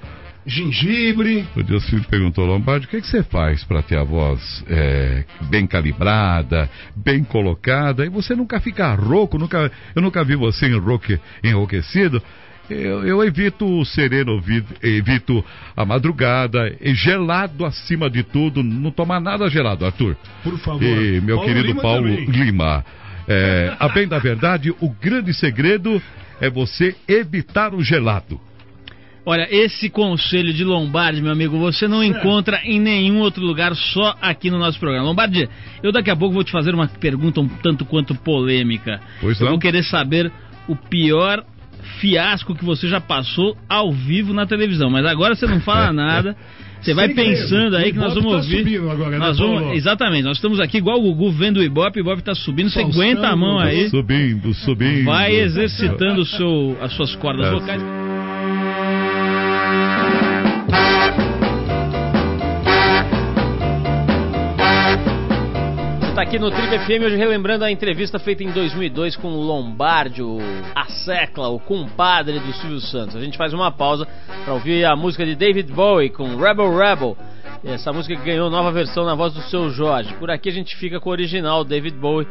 gengibre. 0.46 1.48
O 1.56 1.64
Deus 1.64 1.90
Filho 1.90 2.04
perguntou, 2.10 2.46
Lombardi, 2.46 2.86
o 2.86 2.90
que, 2.90 2.98
é 2.98 3.02
que 3.02 3.08
você 3.08 3.24
faz 3.24 3.64
para 3.64 3.82
ter 3.82 3.98
a 3.98 4.04
voz 4.04 4.64
é, 4.68 5.24
bem 5.50 5.66
calibrada, 5.66 6.70
bem 6.96 7.24
colocada, 7.24 8.06
e 8.06 8.10
você 8.10 8.36
nunca 8.36 8.60
fica 8.60 8.94
rouco, 8.94 9.38
nunca, 9.38 9.72
eu 9.96 10.02
nunca 10.02 10.24
vi 10.24 10.36
você 10.36 10.68
enroque, 10.68 11.20
enrouquecido. 11.44 12.22
Eu, 12.70 13.06
eu, 13.06 13.24
evito 13.24 13.66
o 13.66 13.86
sereno, 13.86 14.42
evito 14.82 15.44
a 15.76 15.86
madrugada, 15.86 16.74
e 16.80 16.94
gelado 16.94 17.66
acima 17.66 18.10
de 18.10 18.24
tudo, 18.24 18.64
não 18.64 18.90
tomar 18.90 19.20
nada 19.20 19.50
gelado, 19.50 19.86
Arthur. 19.86 20.16
Por 20.44 20.58
favor. 20.60 20.82
E 20.82 21.20
meu 21.20 21.38
Paulo 21.38 21.50
querido 21.50 21.68
Lima 21.68 21.82
Paulo 21.82 22.08
também. 22.10 22.26
Lima. 22.26 22.86
É, 23.28 23.76
a 23.80 23.90
bem 23.90 24.08
da 24.08 24.20
verdade, 24.20 24.74
o 24.80 24.90
grande 24.90 25.34
segredo 25.34 26.02
é 26.40 26.50
você 26.50 26.96
evitar 27.08 27.74
o 27.74 27.84
gelado. 27.84 28.40
Olha, 29.26 29.48
esse 29.50 29.90
conselho 29.90 30.54
de 30.54 30.66
Lombardi, 30.66 31.22
meu 31.22 31.32
amigo, 31.32 31.58
você 31.58 31.88
não 31.88 32.04
encontra 32.04 32.60
em 32.66 32.78
nenhum 32.78 33.20
outro 33.20 33.42
lugar, 33.42 33.74
só 33.74 34.18
aqui 34.22 34.50
no 34.50 34.60
nosso 34.60 34.78
programa. 34.78 35.06
Lombardi, 35.06 35.48
eu 35.82 35.94
daqui 35.94 36.10
a 36.10 36.16
pouco 36.16 36.34
vou 36.34 36.44
te 36.44 36.52
fazer 36.52 36.74
uma 36.74 36.88
pergunta 36.88 37.40
um 37.40 37.48
tanto 37.48 37.86
quanto 37.86 38.14
polêmica. 38.16 39.00
Pois 39.22 39.40
não. 39.40 39.48
Eu 39.48 39.52
vou 39.52 39.60
querer 39.60 39.84
saber 39.84 40.30
o 40.68 40.76
pior 40.76 41.44
fiasco 42.00 42.56
que 42.56 42.64
você 42.64 42.88
já 42.88 43.00
passou 43.00 43.58
ao 43.68 43.92
vivo 43.92 44.34
na 44.34 44.46
televisão. 44.46 44.90
Mas 44.90 45.06
agora 45.06 45.36
você 45.36 45.46
não 45.46 45.60
fala 45.60 45.92
nada. 45.94 46.36
Você 46.82 46.94
vai 46.94 47.10
pensando 47.10 47.78
aí 47.78 47.94
que 47.94 47.98
nós 47.98 48.14
vamos 48.14 48.30
tá 48.30 48.38
ouvir. 48.38 48.78
Agora, 48.78 49.12
né, 49.12 49.18
nós 49.18 49.40
vamos, 49.40 49.74
exatamente, 49.74 50.24
nós 50.24 50.36
estamos 50.36 50.60
aqui 50.60 50.78
igual 50.78 51.00
o 51.00 51.02
Gugu 51.02 51.32
vendo 51.32 51.58
o 51.58 51.64
Ibope, 51.64 52.00
o 52.00 52.02
Ibope 52.02 52.20
está 52.20 52.36
subindo, 52.36 52.70
você 52.70 52.82
aguenta 52.82 53.30
a 53.30 53.36
mão 53.36 53.58
aí. 53.58 53.90
Subindo, 53.90 54.54
subindo. 54.54 55.06
Vai 55.06 55.34
exercitando 55.34 56.26
seu, 56.26 56.78
as 56.82 56.92
suas 56.94 57.16
cordas 57.16 57.48
é. 57.48 57.52
vocais. 57.52 58.03
Aqui 66.24 66.40
no 66.40 66.50
Trip 66.50 66.80
FM 66.80 67.04
hoje 67.04 67.18
relembrando 67.18 67.66
a 67.66 67.72
entrevista 67.72 68.18
feita 68.18 68.46
em 68.46 68.52
2002 68.52 69.18
com 69.18 69.28
o 69.28 69.42
Lombardi, 69.42 70.22
o 70.22 70.38
a 70.74 70.86
Secla, 70.86 71.50
o 71.50 71.60
compadre 71.60 72.40
do 72.40 72.54
Silvio 72.54 72.80
Santos. 72.80 73.18
A 73.18 73.20
gente 73.20 73.38
faz 73.38 73.54
uma 73.54 73.70
pausa 73.72 74.08
para 74.46 74.54
ouvir 74.54 74.86
a 74.86 74.96
música 74.96 75.26
de 75.26 75.36
David 75.36 75.74
Bowie 75.74 76.10
com 76.10 76.38
Rebel 76.38 76.78
Rebel. 76.78 77.18
Essa 77.62 77.92
música 77.92 78.16
que 78.16 78.26
ganhou 78.26 78.50
nova 78.50 78.72
versão 78.72 79.04
na 79.04 79.16
voz 79.16 79.34
do 79.34 79.42
seu 79.42 79.70
Jorge. 79.70 80.14
Por 80.14 80.32
aqui 80.32 80.48
a 80.48 80.54
gente 80.54 80.78
fica 80.78 80.98
com 80.98 81.10
o 81.10 81.12
original 81.12 81.66
David 81.66 81.98
Bowie, 81.98 82.28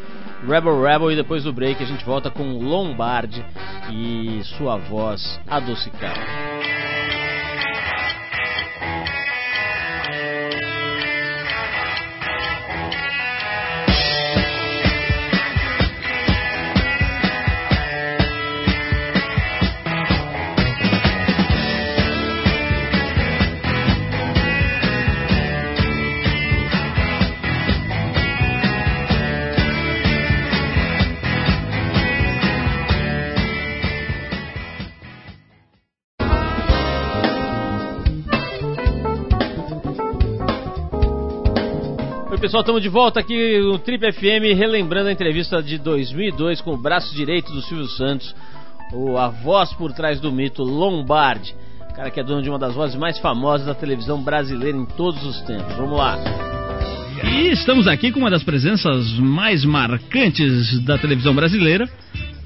Rebel 0.49 0.83
Rebel 0.83 1.13
e 1.13 1.17
depois 1.17 1.45
do 1.45 1.53
break 1.53 1.83
a 1.83 1.87
gente 1.87 2.05
volta 2.05 2.31
com 2.31 2.45
Lombardi 2.61 3.45
e 3.91 4.41
sua 4.57 4.79
voz 4.79 5.39
adocicada. 5.47 6.52
Pessoal, 42.53 42.61
estamos 42.65 42.83
de 42.83 42.89
volta 42.91 43.19
aqui 43.19 43.61
no 43.61 43.79
Trip 43.79 44.13
FM, 44.13 44.55
relembrando 44.55 45.09
a 45.09 45.13
entrevista 45.13 45.63
de 45.63 45.79
2002 45.79 46.61
com 46.61 46.75
o 46.75 46.77
braço 46.77 47.15
direito 47.15 47.51
do 47.51 47.63
Silvio 47.63 47.87
Santos, 47.87 48.37
o, 48.93 49.17
a 49.17 49.31
voz 49.31 49.73
por 49.73 49.91
trás 49.95 50.21
do 50.21 50.31
mito 50.31 50.63
Lombardi, 50.63 51.55
cara 51.97 52.11
que 52.11 52.21
é 52.21 52.23
dono 52.23 52.43
de 52.43 52.51
uma 52.51 52.59
das 52.59 52.75
vozes 52.75 52.95
mais 52.95 53.19
famosas 53.19 53.67
da 53.67 53.75
televisão 53.75 54.23
brasileira 54.23 54.77
em 54.77 54.85
todos 54.85 55.25
os 55.25 55.41
tempos. 55.47 55.75
Vamos 55.77 55.97
lá. 55.97 56.19
E 57.25 57.53
estamos 57.53 57.89
aqui 57.89 58.13
com 58.13 58.21
uma 58.21 58.31
das 58.31 58.43
presenças 58.43 59.11
mais 59.19 59.65
marcantes 59.65 60.79
da 60.85 60.99
televisão 60.99 61.35
brasileira, 61.35 61.89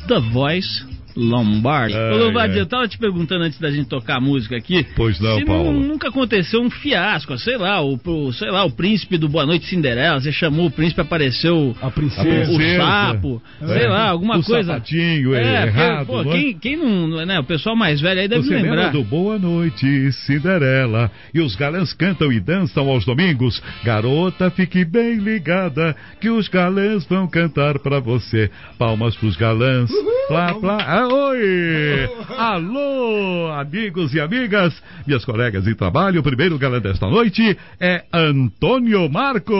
The 0.07 0.21
Voice 0.21 0.96
Lombardi. 1.17 1.97
É, 1.97 2.13
Ô, 2.13 2.17
Lombardi, 2.17 2.59
é. 2.59 2.61
eu 2.61 2.67
tava 2.67 2.87
te 2.87 2.99
perguntando 2.99 3.45
antes 3.45 3.59
da 3.59 3.71
gente 3.71 3.89
tocar 3.89 4.17
a 4.17 4.21
música 4.21 4.57
aqui. 4.57 4.87
Pois 4.95 5.19
não, 5.19 5.39
se 5.39 5.45
Paulo. 5.45 5.73
nunca 5.73 6.09
aconteceu 6.09 6.61
um 6.61 6.71
fiasco, 6.71 7.37
sei 7.39 7.57
lá, 7.57 7.81
o, 7.81 7.99
o, 8.05 8.33
sei 8.33 8.51
lá, 8.51 8.65
o 8.65 8.71
príncipe 8.71 9.17
do 9.17 9.29
Boa 9.29 9.47
Noite 9.47 9.67
Cinderela, 9.67 10.21
você 10.21 10.31
chamou 10.31 10.67
o 10.67 10.71
príncipe, 10.71 11.01
apareceu 11.01 11.75
a 11.81 11.91
princesa, 11.91 12.51
o, 12.51 12.57
o 12.57 12.77
sapo, 12.77 13.43
é. 13.63 13.67
sei 13.67 13.89
lá, 13.89 14.09
alguma 14.11 14.39
o 14.39 14.43
coisa. 14.43 14.75
Sapatinho, 14.75 15.35
é, 15.35 15.43
é 15.43 15.67
errado. 15.67 16.07
Pô, 16.07 16.25
quem, 16.25 16.59
quem 16.59 16.77
não, 16.77 17.25
né, 17.25 17.39
o 17.41 17.45
pessoal 17.45 17.75
mais 17.75 18.01
velho 18.01 18.21
aí 18.21 18.29
deve 18.29 18.43
você 18.43 18.55
lembrar. 18.55 18.93
do 18.93 19.03
Boa 19.03 19.39
Noite 19.39 20.13
Cinderela 20.13 21.11
e 21.33 21.41
os 21.41 21.57
galãs 21.57 21.93
cantam 21.93 22.33
e 22.33 22.41
dançam 22.41 22.89
aos 22.89 23.05
domingos. 23.05 23.63
Garota, 23.85 24.51
fique 24.51 24.85
bem 24.85 25.17
ligada 25.17 25.97
que 26.21 26.29
os 26.29 26.49
galãs 26.49 27.05
vão 27.07 27.27
cantar 27.27 27.79
pra 27.79 28.01
você. 28.01 28.51
Palmas 28.79 29.17
pros 29.17 29.37
galãs. 29.37 29.91
Uhul. 29.91 30.13
Plá, 30.29 30.55
plá. 30.55 31.06
Oi! 31.09 32.09
Alô, 32.37 33.53
amigos 33.53 34.13
e 34.13 34.21
amigas, 34.21 34.75
minhas 35.07 35.25
colegas 35.25 35.65
de 35.65 35.75
trabalho. 35.75 36.21
O 36.21 36.23
primeiro 36.23 36.59
galã 36.59 36.81
desta 36.81 37.09
noite 37.09 37.57
é 37.81 38.05
Antônio 38.13 39.09
Marcos. 39.09 39.55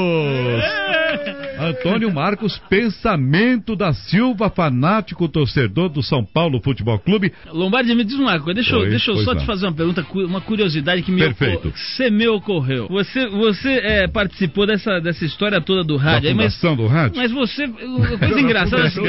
Antônio 1.59 2.13
Marcos, 2.13 2.59
pensamento 2.69 3.75
da 3.75 3.93
Silva, 3.93 4.51
fanático 4.51 5.29
torcedor 5.29 5.89
do 5.89 6.03
São 6.03 6.25
Paulo 6.25 6.61
Futebol 6.63 6.99
Clube. 6.99 7.33
Lombardi, 7.53 7.95
me 7.95 8.05
diz 8.05 8.19
uma 8.19 8.39
coisa, 8.39 8.55
deixa, 8.55 8.75
eu, 8.75 8.89
deixa 8.89 9.11
eu 9.11 9.17
só 9.19 9.35
não. 9.35 9.41
te 9.41 9.47
fazer 9.47 9.67
uma 9.67 9.73
pergunta, 9.73 10.07
uma 10.15 10.41
curiosidade 10.41 11.03
que 11.03 11.11
me, 11.11 11.21
Perfeito. 11.21 11.69
Ocor 11.69 12.11
me 12.11 12.29
ocorreu. 12.29 12.89
Você, 12.89 13.29
você 13.29 13.71
é, 13.71 14.09
participou 14.09 14.67
dessa, 14.67 15.01
dessa 15.01 15.25
história 15.25 15.61
toda 15.61 15.83
do 15.83 15.97
rádio. 15.97 16.31
Da 16.31 16.37
fundação 16.37 16.71
aí, 16.71 16.77
mas, 16.77 16.87
do 16.87 16.93
rádio? 16.93 17.17
Mas 17.17 17.33
você, 17.33 17.69
coisa 17.69 18.41
engraçada 18.41 18.83
é 18.83 18.87
assim. 18.87 19.01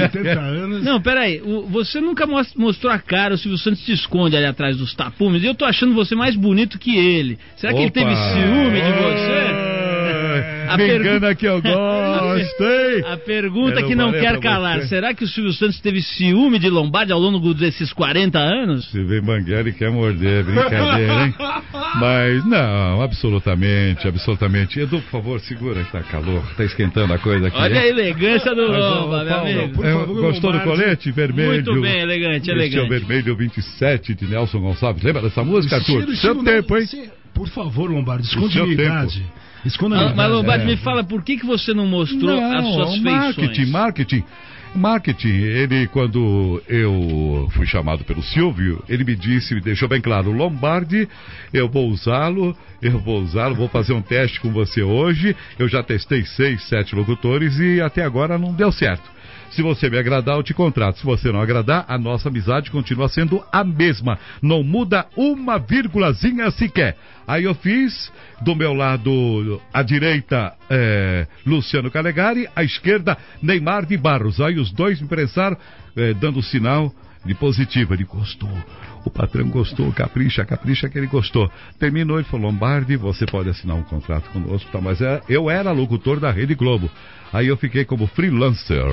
Não, 0.84 1.02
peraí, 1.02 1.42
você 1.70 2.00
nunca 2.00 2.26
mostrou 2.56 2.92
a 2.92 3.00
cara, 3.00 3.36
o 3.36 3.38
Silvio 3.38 3.58
Santos 3.58 3.84
te 3.84 3.92
esconde 3.92 4.36
ali 4.36 4.46
atrás 4.46 4.78
dos 4.78 4.94
tapumes, 4.94 5.44
e 5.44 5.46
eu 5.46 5.56
tô 5.56 5.66
achando 5.66 5.94
você 5.94 6.16
mais 6.16 6.36
bonito 6.36 6.80
que 6.80 6.98
ele. 6.98 7.38
Será 7.56 7.74
que 7.74 7.80
Opa. 7.80 7.84
ele 7.84 7.92
teve 7.92 8.16
ciúme 8.16 8.82
de 8.82 8.92
você? 8.92 9.77
A 10.68 10.78
pergu... 10.78 11.08
engana 11.08 11.36
que 11.36 11.46
eu 11.46 11.62
gostei. 11.62 13.04
A 13.08 13.18
pergunta 13.18 13.84
que 13.84 13.96
não 13.96 14.12
quer 14.12 14.40
calar: 14.40 14.82
você. 14.82 14.88
será 14.88 15.14
que 15.14 15.24
o 15.24 15.28
Silvio 15.28 15.54
Santos 15.54 15.80
teve 15.80 16.02
ciúme 16.02 16.60
de 16.60 16.70
Lombardi 16.70 17.12
ao 17.12 17.20
longo 17.20 17.54
desses 17.54 17.94
40 17.94 18.38
anos? 18.38 18.90
Se 18.92 19.04
vem 19.04 19.22
Mangueira 19.22 19.70
e 19.70 19.74
quer 19.74 19.92
morder, 19.92 20.40
é 20.40 20.44
brincadeira, 20.44 21.26
hein? 21.26 21.34
Mas 22.00 22.46
não, 22.46 23.02
absolutamente, 23.02 24.08
absolutamente. 24.08 24.80
Edu, 24.80 25.02
por 25.02 25.10
favor, 25.10 25.40
segura 25.40 25.84
que 25.84 25.92
tá 25.92 26.02
calor, 26.04 26.44
tá 26.56 26.64
esquentando 26.64 27.14
a 27.14 27.18
coisa 27.18 27.48
aqui. 27.48 27.58
Olha 27.58 27.76
hein? 27.76 27.80
a 27.80 27.88
elegância 27.88 28.54
do 28.54 28.68
Lomba, 28.68 29.24
meu 29.24 29.40
amigo. 29.40 29.86
É, 29.86 30.06
gostou 30.06 30.52
do 30.52 30.60
colete 30.62 31.12
vermelho? 31.12 31.52
Muito 31.52 31.82
bem, 31.82 32.00
elegante, 32.00 32.50
elegante. 32.50 32.86
o 32.86 32.90
vermelho 32.90 33.36
27 33.36 34.14
de 34.14 34.28
Nelson 34.28 34.60
Gonçalves. 34.60 35.04
Lembra 35.04 35.22
dessa 35.22 35.44
música, 35.44 35.78
Arthur? 35.78 36.16
Seu 36.16 36.44
tempo, 36.44 36.78
hein? 36.78 36.88
Por 37.34 37.48
favor, 37.50 37.90
Lombardi, 37.90 38.28
esconde 38.28 38.60
minha 38.62 38.74
idade. 38.74 39.24
Esconda 39.66 40.00
ah, 40.00 40.14
Mas, 40.16 40.32
Lombardi, 40.32 40.64
é. 40.64 40.68
me 40.68 40.78
fala, 40.78 41.04
por 41.04 41.24
que, 41.24 41.38
que 41.38 41.46
você 41.46 41.74
não 41.74 41.86
mostrou 41.86 42.40
não, 42.40 42.58
as 42.58 42.74
suas 42.74 43.00
marketing, 43.02 43.48
feições? 43.48 43.70
Marketing, 43.70 44.24
marketing. 44.76 45.28
Ele, 45.30 45.88
quando 45.88 46.62
eu 46.68 47.50
fui 47.52 47.66
chamado 47.66 48.04
pelo 48.04 48.22
Silvio, 48.22 48.84
ele 48.88 49.04
me 49.04 49.16
disse, 49.16 49.56
me 49.56 49.62
deixou 49.62 49.88
bem 49.88 50.02
claro, 50.02 50.32
Lombardi, 50.32 51.08
eu 51.54 51.68
vou 51.68 51.90
usá-lo, 51.90 52.56
eu 52.82 53.00
vou 53.00 53.22
usá-lo, 53.22 53.56
vou 53.56 53.68
fazer 53.68 53.94
um 53.94 54.02
teste 54.02 54.40
com 54.40 54.52
você 54.52 54.82
hoje. 54.82 55.36
Eu 55.58 55.68
já 55.68 55.82
testei 55.84 56.24
seis, 56.26 56.62
sete 56.68 56.96
locutores 56.96 57.58
e 57.60 57.82
até 57.82 58.04
agora 58.04 58.38
não 58.38 58.54
deu 58.54 58.72
certo. 58.72 59.17
Se 59.52 59.62
você 59.62 59.90
me 59.90 59.98
agradar, 59.98 60.36
eu 60.36 60.44
te 60.44 60.54
contrato. 60.54 61.00
Se 61.00 61.06
você 61.06 61.32
não 61.32 61.42
agradar, 61.42 61.86
a 61.88 61.98
nossa 61.98 62.30
amizade 62.30 62.70
continua 62.70 63.08
sendo 63.10 63.44
a 63.52 63.64
mesma. 63.64 64.20
Não 64.42 64.64
muda 64.64 65.08
uma 65.16 65.58
vírgulazinha 65.58 66.52
sequer. 66.52 66.98
Aí 67.28 67.44
eu 67.44 67.56
fiz, 67.56 68.12
do 68.42 68.56
meu 68.56 68.74
lado, 68.74 69.62
à 69.74 69.82
direita, 69.82 70.54
é, 70.70 71.28
Luciano 71.46 71.90
Calegari, 71.90 72.48
à 72.56 72.64
esquerda, 72.64 73.18
Neymar 73.42 73.86
de 73.86 73.98
Barros. 73.98 74.40
Aí 74.40 74.60
os 74.60 74.72
dois 74.72 75.02
me 75.02 75.08
pressaram, 75.08 75.58
é, 75.96 76.14
dando 76.14 76.42
sinal 76.42 76.94
de 77.26 77.34
positivo. 77.34 77.94
Ele 77.94 78.04
gostou. 78.04 78.52
O 79.06 79.10
patrão 79.10 79.50
gostou, 79.50 79.92
capricha, 79.94 80.46
capricha 80.46 80.90
que 80.90 80.98
ele 80.98 81.08
gostou. 81.08 81.50
Terminou, 81.80 82.20
ele 82.20 82.28
falou: 82.28 82.52
Lombardi, 82.52 82.98
você 82.98 83.26
pode 83.26 83.50
assinar 83.50 83.78
um 83.78 83.84
contrato 83.84 84.30
conosco, 84.32 84.70
tá? 84.72 84.82
Mas 84.82 85.02
é, 85.02 85.22
eu 85.30 85.50
era 85.50 85.72
locutor 85.72 86.20
da 86.20 86.30
Rede 86.30 86.56
Globo. 86.56 86.90
Aí 87.32 87.48
eu 87.48 87.58
fiquei 87.58 87.86
como 87.86 88.08
freelancer 88.08 88.84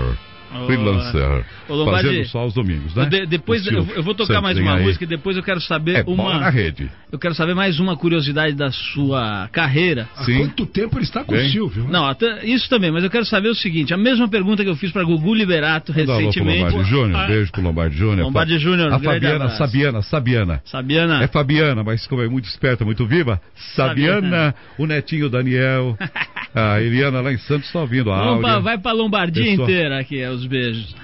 freelancer. 0.66 1.44
Oh, 1.68 1.84
fazendo 1.86 2.26
só 2.26 2.46
os 2.46 2.54
domingos, 2.54 2.94
né? 2.94 3.06
De, 3.06 3.26
depois 3.26 3.66
eu, 3.66 3.86
eu, 3.96 4.02
vou 4.02 4.14
tocar 4.14 4.40
mais 4.40 4.58
uma 4.58 4.76
aí. 4.76 4.84
música 4.84 5.04
e 5.04 5.06
depois 5.06 5.36
eu 5.36 5.42
quero 5.42 5.60
saber 5.60 5.96
é, 5.98 6.04
uma. 6.06 6.38
Na 6.38 6.50
rede. 6.50 6.90
Eu 7.10 7.18
quero 7.18 7.34
saber 7.34 7.54
mais 7.54 7.78
uma 7.78 7.96
curiosidade 7.96 8.54
da 8.54 8.70
sua 8.70 9.48
carreira. 9.52 10.08
Há 10.16 10.24
quanto 10.24 10.66
tempo 10.66 10.98
ele 10.98 11.04
está 11.04 11.24
com 11.24 11.32
Bem? 11.32 11.46
o 11.46 11.50
Silvio? 11.50 11.84
Né? 11.84 11.90
Não, 11.92 12.06
até, 12.06 12.44
isso 12.44 12.68
também, 12.68 12.90
mas 12.90 13.04
eu 13.04 13.10
quero 13.10 13.24
saber 13.24 13.48
o 13.48 13.54
seguinte: 13.54 13.94
a 13.94 13.96
mesma 13.96 14.28
pergunta 14.28 14.62
que 14.62 14.70
eu 14.70 14.76
fiz 14.76 14.92
para 14.92 15.04
Gugu 15.04 15.34
Liberato 15.34 15.92
recentemente. 15.92 16.40
Lombardi 16.40 16.90
Júnior, 16.90 17.20
ah, 17.20 17.26
beijo 17.26 17.52
pro 17.52 17.62
Lombardi 17.62 17.96
Júnior. 17.96 18.26
Lombardi 18.26 18.58
Júnior, 18.58 18.92
A 18.92 18.98
Fabiana, 18.98 19.48
Sabiana, 19.50 20.02
Sabiana. 20.02 20.62
Sabiana. 20.64 21.22
É 21.22 21.26
Fabiana, 21.26 21.82
mas 21.82 22.06
como 22.06 22.22
é 22.22 22.28
muito 22.28 22.46
esperta, 22.46 22.84
muito 22.84 23.06
viva. 23.06 23.40
Sabiana, 23.74 24.20
Sabiana. 24.20 24.54
o 24.78 24.86
netinho 24.86 25.28
Daniel. 25.28 25.96
a 26.54 26.80
Eliana 26.80 27.20
lá 27.20 27.32
em 27.32 27.38
Santos 27.38 27.66
está 27.66 27.80
ouvindo 27.80 28.12
a 28.12 28.16
aula. 28.16 28.60
Vai 28.60 28.78
pra 28.78 28.92
Lombardia 28.92 29.42
Pessoal... 29.42 29.68
inteira 29.68 29.98
aqui, 29.98 30.20
é, 30.20 30.30
os 30.35 30.47
beijos. 30.47 30.95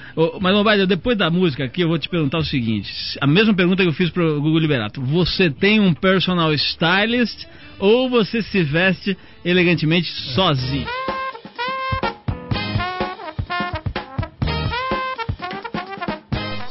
mas 0.40 0.54
Lombardia, 0.54 0.86
depois 0.86 1.16
da 1.16 1.30
música 1.30 1.64
aqui, 1.64 1.82
eu 1.82 1.88
vou 1.88 1.98
te 1.98 2.08
perguntar 2.08 2.38
o 2.38 2.44
seguinte: 2.44 2.90
a 3.20 3.26
mesma 3.26 3.54
pergunta 3.54 3.82
que 3.82 3.88
eu 3.88 3.94
fiz 3.94 4.10
pro 4.10 4.40
Google 4.40 4.58
Liberato. 4.58 5.00
Você 5.00 5.50
tem 5.50 5.80
um 5.80 5.94
personal 5.94 6.52
stylist 6.54 7.46
ou 7.78 8.08
você 8.08 8.42
se 8.42 8.62
veste 8.62 9.16
elegantemente 9.44 10.08
sozinho? 10.34 10.86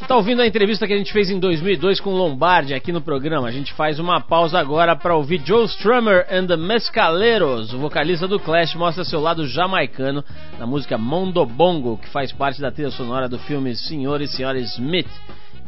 Está 0.10 0.18
ouvindo 0.18 0.42
a 0.42 0.48
entrevista 0.48 0.88
que 0.88 0.94
a 0.94 0.98
gente 0.98 1.14
fez 1.14 1.30
em 1.30 1.40
2002 1.40 2.00
com 2.00 2.10
Lombardi 2.10 2.74
aqui 2.74 2.92
no 2.92 3.00
programa. 3.00 3.48
A 3.48 3.52
gente 3.52 3.72
faz 3.74 4.00
uma 4.00 4.20
pausa 4.20 4.58
agora 4.58 4.96
para 4.96 5.16
ouvir 5.16 5.40
Joe 5.46 5.66
Strummer 5.66 6.26
and 6.32 6.48
the 6.48 6.58
Mescaleros. 6.58 7.72
O 7.76 7.78
vocalista 7.78 8.28
do 8.28 8.40
Clash 8.40 8.74
mostra 8.74 9.04
seu 9.04 9.20
lado 9.20 9.48
jamaicano 9.48 10.26
na 10.58 10.66
música 10.66 10.98
Mondo 10.98 11.46
Bongo, 11.46 11.96
que 11.96 12.10
faz 12.10 12.32
parte 12.32 12.60
da 12.60 12.72
trilha 12.72 12.90
sonora 12.90 13.30
do 13.30 13.38
filme 13.38 13.76
Senhor 13.76 14.20
e 14.20 14.28
Senhora 14.28 14.58
Smith, 14.58 15.12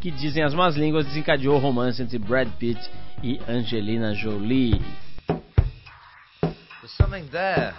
que 0.01 0.09
dizem 0.09 0.41
as 0.41 0.55
más 0.55 0.75
línguas 0.75 1.05
desencadeou 1.05 1.57
o 1.57 1.59
romance 1.59 2.01
entre 2.01 2.17
Brad 2.17 2.47
Pitt 2.57 2.81
e 3.21 3.39
Angelina 3.47 4.15
Jolie. 4.15 4.81
There's 6.81 6.97
something 6.97 7.27
there. 7.29 7.75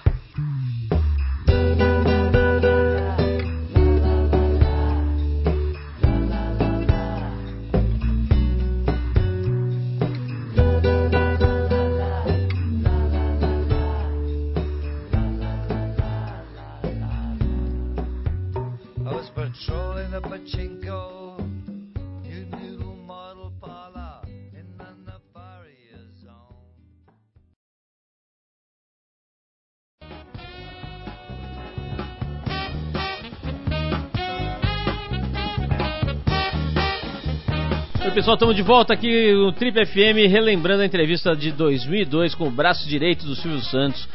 Pessoal, 38.15 38.35
estamos 38.35 38.55
de 38.55 38.63
volta 38.63 38.93
aqui 38.93 39.33
no 39.33 39.53
Trip 39.53 39.87
FM, 39.87 40.31
relembrando 40.31 40.83
a 40.83 40.87
entrevista 40.87 41.35
de 41.35 41.51
2002 41.51 42.35
com 42.35 42.47
o 42.47 42.51
braço 42.51 42.87
direito 42.87 43.25
do 43.25 43.35
Silvio 43.35 43.63
Santos, 43.63 44.07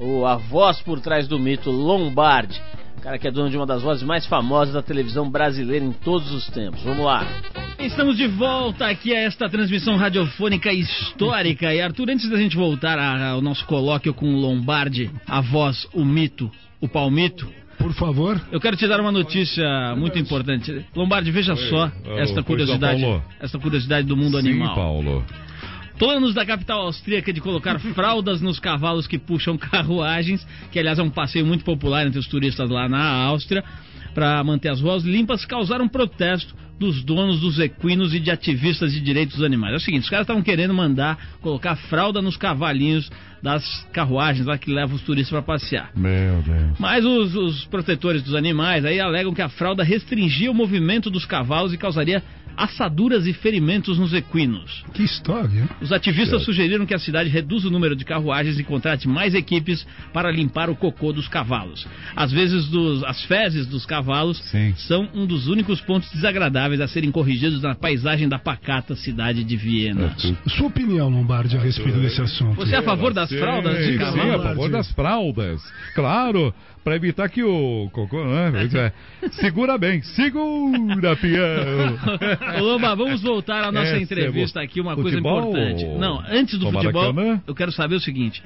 o, 0.00 0.26
a 0.26 0.34
voz 0.34 0.80
por 0.82 0.98
trás 0.98 1.28
do 1.28 1.38
mito 1.38 1.70
Lombardi, 1.70 2.60
cara 3.00 3.20
que 3.20 3.28
é 3.28 3.30
dono 3.30 3.48
de 3.48 3.56
uma 3.56 3.64
das 3.64 3.82
vozes 3.82 4.02
mais 4.02 4.26
famosas 4.26 4.74
da 4.74 4.82
televisão 4.82 5.30
brasileira 5.30 5.84
em 5.84 5.92
todos 5.92 6.32
os 6.32 6.48
tempos. 6.48 6.82
Vamos 6.82 7.04
lá. 7.04 7.24
Estamos 7.78 8.16
de 8.16 8.26
volta 8.26 8.88
aqui 8.88 9.14
a 9.14 9.20
esta 9.20 9.48
transmissão 9.48 9.96
radiofônica 9.96 10.72
histórica. 10.72 11.72
E 11.72 11.80
Arthur, 11.80 12.10
antes 12.10 12.28
da 12.28 12.36
gente 12.36 12.56
voltar 12.56 12.98
ao 12.98 13.40
nosso 13.40 13.64
colóquio 13.66 14.12
com 14.12 14.26
o 14.26 14.40
Lombardi, 14.40 15.08
a 15.24 15.40
voz, 15.40 15.86
o 15.94 16.04
mito, 16.04 16.50
o 16.80 16.88
palmito, 16.88 17.48
por 17.78 17.92
favor. 17.94 18.40
Eu 18.50 18.60
quero 18.60 18.76
te 18.76 18.86
dar 18.86 19.00
uma 19.00 19.12
notícia 19.12 19.94
muito 19.96 20.18
importante. 20.18 20.84
Lombardi, 20.94 21.30
veja 21.30 21.54
Oi, 21.54 21.68
só 21.68 21.92
esta 22.16 22.42
curiosidade, 22.42 23.04
esta 23.40 23.58
curiosidade 23.58 24.06
do 24.06 24.16
mundo 24.16 24.40
Sim, 24.40 24.48
animal. 24.48 24.74
Paulo. 24.74 25.24
Planos 25.98 26.34
da 26.34 26.44
capital 26.44 26.82
austríaca 26.82 27.32
de 27.32 27.40
colocar 27.40 27.78
fraldas 27.94 28.40
nos 28.40 28.58
cavalos 28.60 29.06
que 29.06 29.18
puxam 29.18 29.56
carruagens, 29.56 30.46
que 30.70 30.78
aliás 30.78 30.98
é 30.98 31.02
um 31.02 31.10
passeio 31.10 31.46
muito 31.46 31.64
popular 31.64 32.06
entre 32.06 32.18
os 32.18 32.26
turistas 32.26 32.68
lá 32.68 32.88
na 32.88 33.02
Áustria, 33.02 33.64
para 34.14 34.42
manter 34.44 34.68
as 34.68 34.80
ruas 34.80 35.04
limpas, 35.04 35.44
causaram 35.44 35.88
protesto 35.88 36.54
dos 36.78 37.02
donos 37.02 37.40
dos 37.40 37.58
equinos 37.58 38.12
e 38.14 38.20
de 38.20 38.30
ativistas 38.30 38.92
de 38.92 39.00
direitos 39.00 39.36
dos 39.36 39.44
animais. 39.44 39.72
É 39.72 39.76
o 39.76 39.80
seguinte, 39.80 40.02
os 40.02 40.10
caras 40.10 40.24
estavam 40.24 40.42
querendo 40.42 40.74
mandar 40.74 41.18
colocar 41.40 41.74
fralda 41.76 42.20
nos 42.20 42.36
cavalinhos 42.36 43.10
das 43.46 43.86
carruagens 43.92 44.44
lá 44.44 44.58
que 44.58 44.72
levam 44.72 44.96
os 44.96 45.02
turistas 45.02 45.30
para 45.30 45.40
passear. 45.40 45.90
Meu 45.94 46.42
Deus. 46.42 46.76
Mas 46.80 47.04
os, 47.04 47.36
os 47.36 47.64
protetores 47.66 48.20
dos 48.24 48.34
animais 48.34 48.84
aí 48.84 48.98
alegam 48.98 49.32
que 49.32 49.40
a 49.40 49.48
fralda 49.48 49.84
restringia 49.84 50.50
o 50.50 50.54
movimento 50.54 51.08
dos 51.08 51.24
cavalos 51.24 51.72
e 51.72 51.78
causaria 51.78 52.24
assaduras 52.56 53.26
e 53.26 53.32
ferimentos 53.32 53.98
nos 53.98 54.12
equinos. 54.12 54.84
Que 54.94 55.02
história. 55.02 55.68
Os 55.80 55.92
ativistas 55.92 56.42
sugeriram 56.42 56.86
que 56.86 56.94
a 56.94 56.98
cidade 56.98 57.28
reduza 57.28 57.68
o 57.68 57.70
número 57.70 57.94
de 57.94 58.04
carruagens 58.04 58.58
e 58.58 58.64
contrate 58.64 59.08
mais 59.08 59.34
equipes 59.34 59.86
para 60.12 60.30
limpar 60.30 60.70
o 60.70 60.76
cocô 60.76 61.12
dos 61.12 61.28
cavalos. 61.28 61.86
Às 62.14 62.32
vezes, 62.32 62.68
dos, 62.68 63.04
as 63.04 63.22
fezes 63.24 63.66
dos 63.66 63.84
cavalos 63.84 64.38
Sim. 64.50 64.74
são 64.76 65.08
um 65.14 65.26
dos 65.26 65.46
únicos 65.48 65.80
pontos 65.80 66.10
desagradáveis 66.12 66.80
a 66.80 66.88
serem 66.88 67.10
corrigidos 67.10 67.62
na 67.62 67.74
paisagem 67.74 68.28
da 68.28 68.38
pacata 68.38 68.94
cidade 68.96 69.44
de 69.44 69.56
Viena. 69.56 70.14
É, 70.46 70.48
Sua 70.50 70.68
opinião, 70.68 71.08
Lombardi, 71.08 71.56
a 71.56 71.60
respeito 71.60 71.98
desse 72.00 72.20
assunto? 72.20 72.56
Você 72.56 72.74
é 72.74 72.78
a 72.78 72.82
favor 72.82 73.12
das 73.12 73.28
fraldas 73.28 73.86
de 73.86 73.98
cavalo? 73.98 74.22
Sim, 74.22 74.30
a 74.30 74.38
favor 74.42 74.70
das 74.70 74.90
fraldas. 74.92 75.62
Claro 75.94 76.54
para 76.86 76.94
evitar 76.94 77.28
que 77.28 77.42
o 77.42 77.90
cocô, 77.90 78.24
né? 78.24 78.52
É. 78.72 79.28
Segura 79.42 79.76
bem, 79.76 80.00
segura, 80.02 81.16
peão. 81.16 81.98
Lomba, 82.62 82.94
vamos 82.94 83.20
voltar 83.22 83.64
à 83.64 83.72
nossa 83.72 83.98
entrevista 83.98 84.60
aqui, 84.60 84.80
uma 84.80 84.94
futebol, 84.94 85.50
coisa 85.50 85.58
importante. 85.58 85.98
Não, 85.98 86.22
antes 86.30 86.56
do 86.56 86.70
futebol, 86.70 87.12
eu 87.44 87.54
quero 87.56 87.72
saber 87.72 87.96
o 87.96 88.00
seguinte. 88.00 88.40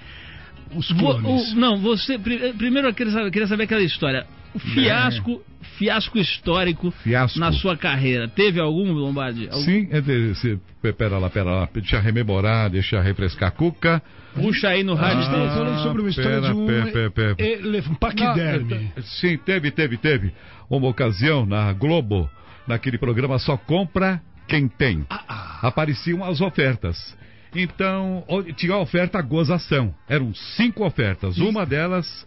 Os 0.75 0.91
o, 0.91 1.55
não, 1.55 1.77
você. 1.83 2.19
Primeiro 2.19 2.89
eu 2.89 2.95
queria 2.95 3.13
saber, 3.13 3.31
queria 3.31 3.47
saber 3.47 3.65
aquela 3.65 3.83
história. 3.83 4.27
O 4.55 4.59
fiasco, 4.59 5.43
é. 5.47 5.50
Fiasco 5.79 6.19
histórico 6.19 6.91
fiasco. 6.91 7.39
na 7.39 7.53
sua 7.53 7.77
carreira. 7.77 8.29
Teve 8.29 8.61
algum, 8.61 8.93
Lombardi? 8.93 9.49
Algum? 9.51 9.65
Sim, 9.65 9.89
é 9.91 10.01
de, 10.01 10.35
se, 10.35 10.59
pera 10.97 11.19
lá, 11.19 11.31
pera 11.31 11.51
lá. 11.51 11.69
Deixa 11.73 11.97
eu 11.97 12.01
rememorar, 12.01 12.71
deixa 12.71 12.97
eu 12.97 13.03
refrescar 13.03 13.49
a 13.49 13.53
cuca. 13.53 14.03
Puxa 14.35 14.69
aí 14.69 14.83
no 14.83 14.95
rádio. 14.95 15.19
Ah, 15.19 15.23
estamos 15.23 15.55
falando 15.55 15.83
sobre 15.83 16.03
uma 16.03 16.11
história 16.11 16.41
pera, 16.41 16.55
de 16.55 16.59
um, 16.59 16.67
pera, 16.67 17.11
pera, 17.11 17.35
pera. 17.35 17.83
paquiderme. 17.99 18.93
Sim, 19.03 19.37
teve, 19.39 19.71
teve, 19.71 19.97
teve. 19.97 20.33
Uma 20.69 20.89
ocasião 20.89 21.45
na 21.45 21.73
Globo, 21.73 22.31
naquele 22.67 22.97
programa 22.97 23.39
Só 23.39 23.57
Compra 23.57 24.23
Quem 24.47 24.69
Tem. 24.69 25.05
Ah, 25.11 25.25
ah. 25.29 25.59
Apareciam 25.69 26.25
as 26.25 26.41
ofertas. 26.41 27.19
Então, 27.55 28.25
tinha 28.57 28.75
a 28.75 28.79
oferta 28.79 29.21
gozação. 29.21 29.93
Eram 30.09 30.33
cinco 30.57 30.85
ofertas. 30.85 31.37
Isso. 31.37 31.49
Uma 31.49 31.67
delas 31.67 32.27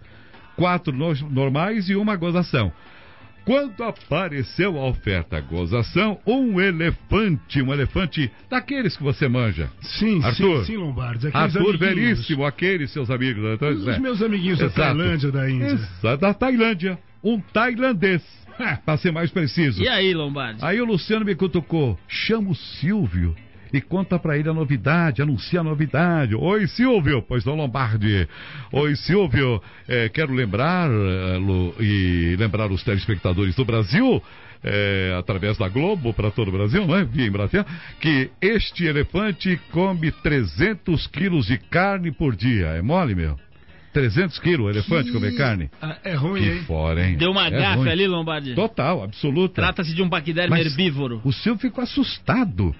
quatro 0.55 0.93
normais 0.93 1.89
e 1.89 1.95
uma 1.95 2.15
gozação. 2.15 2.71
Quando 3.45 3.83
apareceu 3.83 4.77
a 4.77 4.87
oferta 4.87 5.39
gozação, 5.41 6.17
um 6.25 6.61
elefante, 6.61 7.61
um 7.61 7.73
elefante 7.73 8.31
daqueles 8.49 8.95
que 8.95 9.03
você 9.03 9.27
manja. 9.27 9.69
Sim, 9.81 10.23
Arthur, 10.23 10.59
sim, 10.59 10.73
sim, 10.73 10.77
Lombardi. 10.77 11.29
Arthur 11.33 11.77
Veríssimo, 11.77 12.45
aqueles 12.45 12.91
seus 12.91 13.09
amigos. 13.09 13.43
Né? 13.43 13.67
Os 13.69 13.87
é. 13.87 13.99
meus 13.99 14.21
amiguinhos 14.21 14.61
Exato. 14.61 14.77
da 14.77 14.85
Tailândia, 14.85 15.31
da 15.31 15.49
Índia. 15.49 15.65
Exato, 15.65 16.17
da 16.21 16.33
Tailândia. 16.33 16.99
Um 17.23 17.39
tailandês. 17.39 18.21
É, 18.59 18.75
para 18.75 18.97
ser 18.97 19.11
mais 19.11 19.31
preciso. 19.31 19.81
E 19.81 19.87
aí, 19.87 20.13
Lombardi? 20.13 20.59
Aí 20.61 20.79
o 20.79 20.85
Luciano 20.85 21.25
me 21.25 21.35
cutucou. 21.35 21.97
Chama 22.07 22.51
o 22.51 22.55
Silvio 22.55 23.35
e 23.73 23.81
conta 23.81 24.19
para 24.19 24.37
ele 24.37 24.47
a 24.47 24.53
novidade, 24.53 25.21
anuncia 25.21 25.61
a 25.61 25.63
novidade. 25.63 26.35
Oi, 26.35 26.67
Silvio, 26.67 27.23
pois 27.23 27.43
não, 27.43 27.55
Lombardi. 27.55 28.27
Oi, 28.71 28.95
Silvio, 28.95 29.59
é, 29.87 30.07
quero 30.09 30.31
lembrar 30.31 30.89
é, 30.89 31.37
Lu, 31.37 31.73
e 31.79 32.35
lembrar 32.37 32.71
os 32.71 32.83
telespectadores 32.83 33.55
do 33.55 33.65
Brasil. 33.65 34.21
É, 34.65 35.13
através 35.19 35.57
da 35.57 35.67
Globo 35.67 36.13
para 36.13 36.31
todo 36.31 36.47
o 36.47 36.51
Brasil, 36.53 36.87
não 36.87 36.95
é? 36.95 37.03
Via 37.03 37.27
em 37.27 37.31
Brasil, 37.31 37.65
que 37.99 38.29
este 38.41 38.85
elefante 38.85 39.59
come 39.73 40.09
300 40.09 41.05
quilos 41.07 41.47
de 41.47 41.57
carne 41.57 42.13
por 42.13 42.33
dia. 42.33 42.67
É 42.67 42.81
mole, 42.81 43.13
meu? 43.13 43.37
300 43.93 44.39
quilos, 44.39 44.65
o 44.65 44.69
elefante 44.69 45.07
que... 45.07 45.11
comer 45.11 45.35
carne. 45.35 45.69
Ah, 45.81 45.97
é 46.03 46.15
ruim, 46.15 46.41
que 46.41 46.49
hein? 46.49 46.63
fora, 46.63 47.05
hein? 47.05 47.17
Deu 47.17 47.31
uma 47.31 47.47
é 47.47 47.51
gafe 47.51 47.77
ruim. 47.77 47.89
ali, 47.89 48.07
Lombardi. 48.07 48.55
Total, 48.55 49.03
absoluta. 49.03 49.61
Trata-se 49.61 49.93
de 49.93 50.01
um 50.01 50.09
paquiderme 50.09 50.59
herbívoro. 50.59 51.21
O 51.23 51.31
Silvio 51.31 51.59
ficou 51.59 51.83
assustado. 51.83 52.73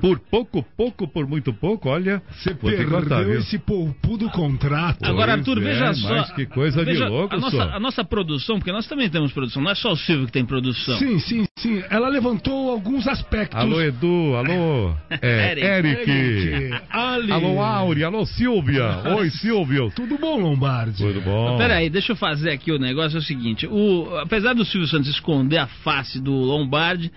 Por 0.00 0.18
pouco, 0.18 0.64
pouco, 0.76 1.08
por 1.08 1.26
muito 1.26 1.52
pouco, 1.52 1.88
olha. 1.88 2.22
Você 2.30 2.54
perdeu 2.54 3.00
contar, 3.00 3.28
esse 3.30 3.58
do 3.58 4.30
contrato. 4.30 5.04
Agora, 5.04 5.32
Arthur, 5.32 5.60
veja 5.60 5.86
é, 5.86 5.94
só. 5.94 6.08
Mas 6.08 6.32
que 6.32 6.46
coisa 6.46 6.84
veja, 6.84 7.04
de 7.04 7.10
louco, 7.10 7.34
a 7.34 7.38
nossa, 7.38 7.62
a 7.62 7.80
nossa 7.80 8.04
produção, 8.04 8.58
porque 8.58 8.72
nós 8.72 8.86
também 8.86 9.08
temos 9.08 9.32
produção, 9.32 9.62
não 9.62 9.70
é 9.70 9.74
só 9.74 9.92
o 9.92 9.96
Silvio 9.96 10.26
que 10.26 10.32
tem 10.32 10.44
produção. 10.44 10.98
Sim, 10.98 11.18
sim, 11.18 11.44
sim. 11.58 11.82
Ela 11.90 12.08
levantou 12.08 12.70
alguns 12.70 13.06
aspectos. 13.06 13.58
Alô, 13.58 13.80
Edu, 13.80 14.34
alô. 14.36 14.94
É, 15.22 15.52
Eric. 15.52 16.10
Eric. 16.10 16.82
Ali. 16.90 17.32
Alô, 17.32 17.60
Áurea, 17.60 18.06
alô, 18.06 18.26
Silvia. 18.26 19.02
Oi, 19.16 19.30
Silvio. 19.30 19.90
Tudo 19.94 20.18
bom, 20.18 20.38
Lombardi? 20.38 21.02
Tudo 21.02 21.20
bom. 21.20 21.56
Peraí, 21.56 21.88
deixa 21.88 22.12
eu 22.12 22.16
fazer 22.16 22.50
aqui 22.50 22.70
o 22.70 22.78
negócio, 22.78 23.16
é 23.16 23.20
o 23.20 23.22
seguinte. 23.22 23.66
O, 23.66 24.18
apesar 24.18 24.54
do 24.54 24.64
Silvio 24.64 24.88
Santos 24.88 25.08
esconder 25.08 25.58
a 25.58 25.66
face 25.66 26.20
do 26.20 26.32
Lombardi, 26.32 27.10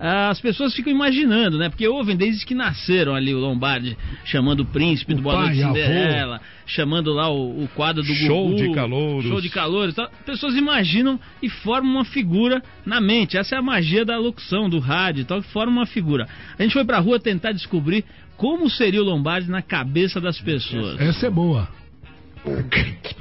as 0.00 0.40
pessoas 0.40 0.74
ficam 0.74 0.90
imaginando, 0.90 1.58
né? 1.58 1.68
Porque 1.68 1.86
ouvem 1.86 2.16
desde 2.16 2.46
que 2.46 2.54
nasceram 2.54 3.14
ali 3.14 3.34
o 3.34 3.38
Lombardi, 3.38 3.98
chamando 4.24 4.60
o 4.60 4.64
príncipe 4.64 5.12
do 5.12 5.20
Boa 5.20 5.42
Noite 5.42 5.60
Cinderela, 5.60 6.40
chamando 6.64 7.12
lá 7.12 7.28
o, 7.28 7.64
o, 7.64 7.68
quadro 7.68 8.02
do 8.02 8.14
Show 8.14 8.48
Gugu, 8.48 8.56
de 8.56 8.72
calor. 8.72 9.22
Show 9.22 9.40
de 9.42 9.50
calor. 9.50 9.90
Então, 9.90 10.08
pessoas 10.24 10.54
imaginam 10.54 11.20
e 11.42 11.50
formam 11.50 11.96
uma 11.96 12.04
figura 12.06 12.62
na 12.86 12.98
mente. 12.98 13.36
Essa 13.36 13.56
é 13.56 13.58
a 13.58 13.62
magia 13.62 14.02
da 14.02 14.16
locução, 14.16 14.70
do 14.70 14.78
rádio 14.78 15.26
tal, 15.26 15.42
que 15.42 15.52
forma 15.52 15.72
uma 15.72 15.86
figura. 15.86 16.26
A 16.58 16.62
gente 16.62 16.72
foi 16.72 16.84
pra 16.84 16.98
rua 16.98 17.20
tentar 17.20 17.52
descobrir 17.52 18.02
como 18.38 18.70
seria 18.70 19.02
o 19.02 19.04
Lombardi 19.04 19.50
na 19.50 19.60
cabeça 19.60 20.18
das 20.18 20.40
pessoas. 20.40 20.98
Essa 20.98 21.26
é 21.26 21.30
boa. 21.30 21.68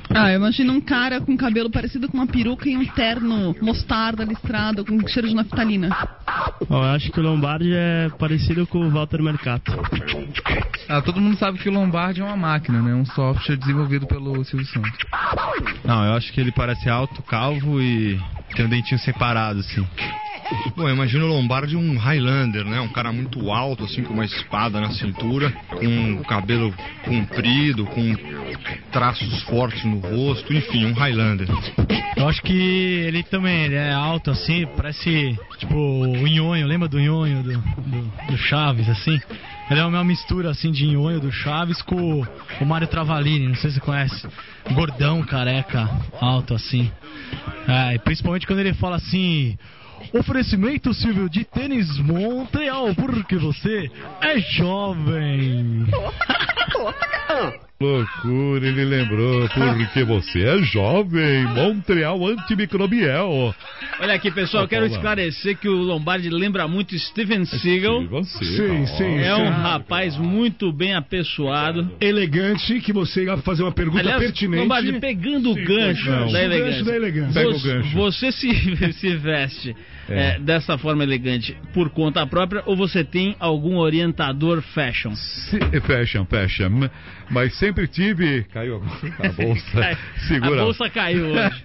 Ah, 0.10 0.32
eu 0.32 0.38
imagino 0.38 0.73
um 0.73 0.82
cara 0.82 1.21
com 1.21 1.38
cabelo 1.38 1.69
parecido 1.69 2.10
com 2.10 2.17
uma 2.17 2.25
peruca 2.27 2.67
e 2.67 2.75
um 2.75 2.86
terno 2.86 3.55
mostarda 3.62 4.23
listrado 4.23 4.84
com 4.84 5.08
cheiro 5.08 5.27
de 5.27 5.36
naftalina. 5.36 5.89
Oh, 6.67 6.75
eu 6.75 6.84
acho 6.84 7.12
que 7.12 7.19
o 7.19 7.23
Lombardi 7.23 7.71
é 7.73 8.10
parecido 8.17 8.65
com 8.65 8.79
o 8.79 8.89
Walter 8.89 9.21
Mercato. 9.21 9.71
Ah, 10.88 11.01
todo 11.01 11.21
mundo 11.21 11.38
sabe 11.38 11.60
que 11.60 11.69
o 11.69 11.71
Lombardi 11.71 12.21
é 12.21 12.23
uma 12.23 12.36
máquina, 12.36 12.82
né? 12.82 12.93
Um 12.93 13.05
software 13.05 13.58
desenvolvido 13.58 14.08
pelo 14.08 14.43
Silvio 14.43 14.65
Santos. 14.67 14.97
Não, 15.86 16.03
eu 16.05 16.13
acho 16.13 16.34
que 16.34 16.41
ele 16.41 16.51
parece 16.51 16.89
alto, 16.89 17.21
calvo 17.21 17.79
e 17.79 18.19
tem 18.55 18.65
um 18.65 18.69
dentinho 18.69 18.99
separado, 18.99 19.60
assim. 19.60 19.86
Bom, 20.75 20.88
eu 20.88 20.95
imagino 20.95 21.25
o 21.25 21.29
Lombardi 21.29 21.75
um 21.75 21.97
Highlander, 21.97 22.65
né? 22.65 22.79
Um 22.79 22.88
cara 22.88 23.12
muito 23.12 23.51
alto, 23.51 23.83
assim, 23.83 24.03
com 24.03 24.13
uma 24.13 24.25
espada 24.25 24.79
na 24.79 24.91
cintura, 24.91 25.51
com 25.69 26.13
o 26.13 26.25
cabelo 26.25 26.73
comprido, 27.03 27.85
com 27.85 28.15
traços 28.91 29.43
fortes 29.43 29.83
no 29.83 29.99
rosto, 29.99 30.53
enfim, 30.53 30.85
um 30.85 30.93
Highlander. 30.93 31.47
Eu 32.15 32.27
acho 32.27 32.41
que 32.41 32.53
ele 32.53 33.23
também 33.23 33.65
ele 33.65 33.75
é 33.75 33.91
alto, 33.91 34.31
assim, 34.31 34.65
parece 34.75 35.38
tipo 35.57 35.75
o 35.75 36.27
Nhonho, 36.27 36.67
lembra 36.67 36.88
do 36.88 36.99
Nhonho 36.99 37.43
do, 37.43 37.51
do, 37.51 38.27
do 38.27 38.38
Chaves, 38.38 38.89
assim? 38.89 39.19
Ele 39.69 39.79
é 39.79 39.85
uma 39.85 40.03
mistura 40.03 40.49
assim 40.49 40.71
de 40.71 40.88
Nhonho 40.88 41.19
do 41.19 41.31
Chaves 41.31 41.79
com 41.83 42.25
o 42.59 42.65
Mário 42.65 42.88
Travalini, 42.88 43.47
não 43.47 43.55
sei 43.55 43.69
se 43.69 43.75
você 43.75 43.81
conhece. 43.81 44.27
Gordão, 44.71 45.21
careca, 45.21 45.88
alto 46.19 46.55
assim. 46.55 46.91
É, 47.67 47.97
principalmente 47.99 48.47
quando 48.47 48.59
ele 48.59 48.73
fala 48.73 48.95
assim. 48.95 49.57
Oferecimento, 50.13 50.93
Silvio, 50.93 51.29
de 51.29 51.43
tênis 51.45 51.97
Montreal, 51.99 52.93
porque 52.95 53.38
você 53.38 53.91
é 54.21 54.39
jovem. 54.39 55.85
Loucura, 57.82 58.68
ele 58.68 58.84
lembrou, 58.84 59.48
porque 59.48 60.04
você 60.04 60.42
é 60.42 60.62
jovem, 60.63 61.46
Montreal 61.46 62.28
antimicrobial. 62.28 63.56
Olha 64.02 64.15
aqui, 64.15 64.30
pessoal, 64.30 64.65
eu 64.65 64.68
quero 64.68 64.86
esclarecer 64.86 65.58
que 65.58 65.70
o 65.70 65.78
Lombardi 65.78 66.30
lembra 66.30 66.68
muito 66.68 67.00
Steven 67.00 67.46
Seagal. 67.46 68.04
Sim, 68.26 68.86
sim. 68.86 69.20
É 69.20 69.34
um 69.34 69.50
rapaz 69.50 70.18
muito 70.18 70.74
bem 70.74 70.94
apessoado. 70.94 71.89
Elegante, 72.02 72.82
que 72.82 72.92
você 72.92 73.24
ia 73.24 73.38
fazer 73.38 73.63
uma 73.63 73.72
pergunta 73.72 74.02
Aliás, 74.02 74.24
pertinente. 74.24 74.62
Lombardi, 74.62 75.00
pegando 75.00 75.50
o 75.50 75.56
gancho 75.56 76.12
não. 76.12 76.34
da 76.34 76.44
elegância. 76.44 76.72
Gancho 76.74 76.84
da 76.86 76.96
elegância. 76.98 77.34
Pega 77.34 77.54
você, 77.54 77.70
o 77.70 77.74
gancho. 77.74 77.96
Você 77.96 78.32
se, 78.34 78.92
se 78.92 79.15
veste 79.15 79.74
é. 80.10 80.36
É, 80.36 80.39
dessa 80.39 80.78
forma 80.78 81.04
elegante 81.04 81.56
por 81.74 81.89
conta 81.92 82.26
própria 82.26 82.63
ou 82.65 82.76
você 82.76 83.04
tem 83.04 83.36
algum 83.39 83.78
orientador 83.78 84.62
fashion? 84.62 85.13
Se, 85.15 85.60
fashion, 85.82 86.26
fashion. 86.26 86.89
Mas 87.30 87.54
sempre 87.69 87.88
tive. 87.88 88.43
Caiu 88.51 88.77
a 88.77 89.29
bolsa. 89.32 89.97
Segura. 90.27 90.62
A 90.62 90.65
bolsa 90.65 90.89
caiu 90.89 91.27
hoje. 91.27 91.63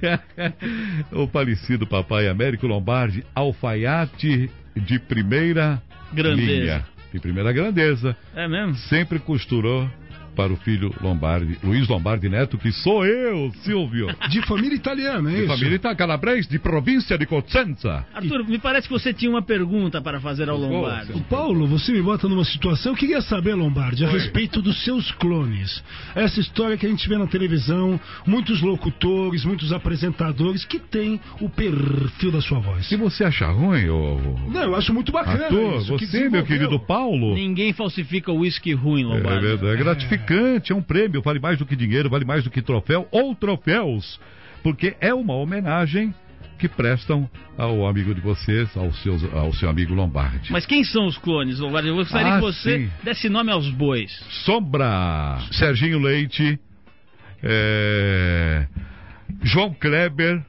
o 1.13 1.27
falecido 1.27 1.87
papai 1.87 2.29
Américo 2.29 2.67
Lombardi, 2.67 3.25
alfaiate 3.35 4.51
de 4.77 4.99
primeira 4.99 5.83
grandeza. 6.13 6.53
linha. 6.53 6.87
De 7.13 7.21
primeira 7.21 7.53
grandeza. 7.53 8.17
É 8.35 8.47
mesmo? 8.47 8.75
Sempre 8.75 9.19
costurou 9.19 9.89
para 10.35 10.53
o 10.53 10.57
filho 10.57 10.93
Lombardi, 11.01 11.59
Luiz 11.63 11.89
Lombardi 11.89 12.29
Neto, 12.29 12.59
que 12.59 12.73
sou 12.73 13.07
eu, 13.07 13.53
Silvio. 13.63 14.09
De 14.29 14.43
família 14.43 14.75
italiana, 14.75 15.31
é 15.31 15.35
de 15.35 15.39
isso? 15.41 15.49
família 15.49 15.77
italiana, 15.77 15.97
calabrese, 15.97 16.49
de 16.49 16.59
província 16.59 17.17
de 17.17 17.25
Cosenza. 17.25 18.05
Arthur, 18.13 18.41
e... 18.41 18.51
me 18.51 18.59
parece 18.59 18.89
que 18.89 18.93
você 18.93 19.13
tinha 19.13 19.31
uma 19.31 19.43
pergunta 19.43 20.03
para 20.03 20.21
fazer 20.21 20.49
ao 20.49 20.59
Lombardi. 20.59 21.13
O 21.13 21.21
Paulo, 21.23 21.67
você 21.67 21.93
me 21.93 22.03
bota 22.03 22.29
numa 22.29 22.45
situação, 22.45 22.93
eu 22.93 22.97
queria 22.97 23.21
saber, 23.23 23.55
Lombardi, 23.55 24.05
a 24.05 24.09
Oi. 24.09 24.15
respeito 24.15 24.61
dos 24.61 24.83
seus 24.85 25.13
clones. 25.13 25.83
Essa 26.15 26.41
história 26.41 26.77
que 26.77 26.85
a 26.87 26.89
gente 26.89 27.09
vê 27.09 27.17
na 27.17 27.27
televisão, 27.27 28.01
muitos 28.27 28.61
locutores, 28.61 29.45
muitos 29.45 29.73
apresentadores 29.73 30.65
que 30.65 30.79
têm 30.79 31.21
o 31.41 31.49
perfil 31.49 32.33
da 32.33 32.41
sua 32.41 32.59
voz. 32.59 32.87
Se 32.87 32.97
você 32.97 33.25
achar 33.25 33.53
ruim, 33.53 33.89
ou... 33.89 34.21
Não, 34.49 34.63
eu 34.63 34.75
acho 34.75 34.93
muito 34.93 35.13
bacana. 35.13 35.45
Arthur, 35.45 35.77
isso, 35.77 35.99
você, 35.99 36.29
meu 36.29 36.45
querido 36.45 36.79
Paulo... 36.81 37.35
Ninguém 37.35 37.73
falsifica 37.73 38.33
o 38.33 38.41
uísque 38.41 38.73
ruim, 38.73 39.05
Lombardi. 39.05 39.47
É 39.47 39.49
verdade, 39.57 39.73
é 39.73 39.77
gratificante 39.77 40.24
gratificante, 40.25 40.73
é 40.73 40.75
um 40.75 40.83
prêmio, 40.83 41.23
vale 41.23 41.39
mais 41.39 41.59
do 41.59 41.67
que 41.67 41.77
dinheiro, 41.77 42.09
vale 42.09 42.25
mais 42.25 42.43
do 42.43 42.51
que 42.51 42.63
troféu 42.63 43.07
ou 43.11 43.35
troféus, 43.35 44.19
porque 44.63 44.97
é 45.01 45.13
uma 45.15 45.35
homenagem 45.35 46.15
que 46.59 46.69
prestam 46.69 47.29
ao 47.59 47.87
amigo 47.87 48.15
de 48.15 48.21
vocês, 48.21 48.75
ao, 48.77 48.93
seus, 48.93 49.23
ao 49.35 49.53
seu 49.53 49.69
amigo 49.69 49.93
Lombardi. 49.93 50.51
Mas 50.51 50.65
quem 50.65 50.83
são 50.85 51.07
os 51.07 51.19
clones, 51.19 51.59
Lombardi? 51.59 51.89
Eu 51.89 51.97
gostaria 51.97 52.35
ah, 52.35 52.37
que 52.37 52.41
você 52.41 52.79
sim. 52.79 52.91
desse 53.03 53.29
nome 53.29 53.51
aos 53.51 53.69
bois. 53.71 54.11
Sombra, 54.45 55.39
Serginho 55.53 55.99
Leite, 55.99 56.59
é... 57.43 58.67
João 59.43 59.75
Kleber, 59.75 60.43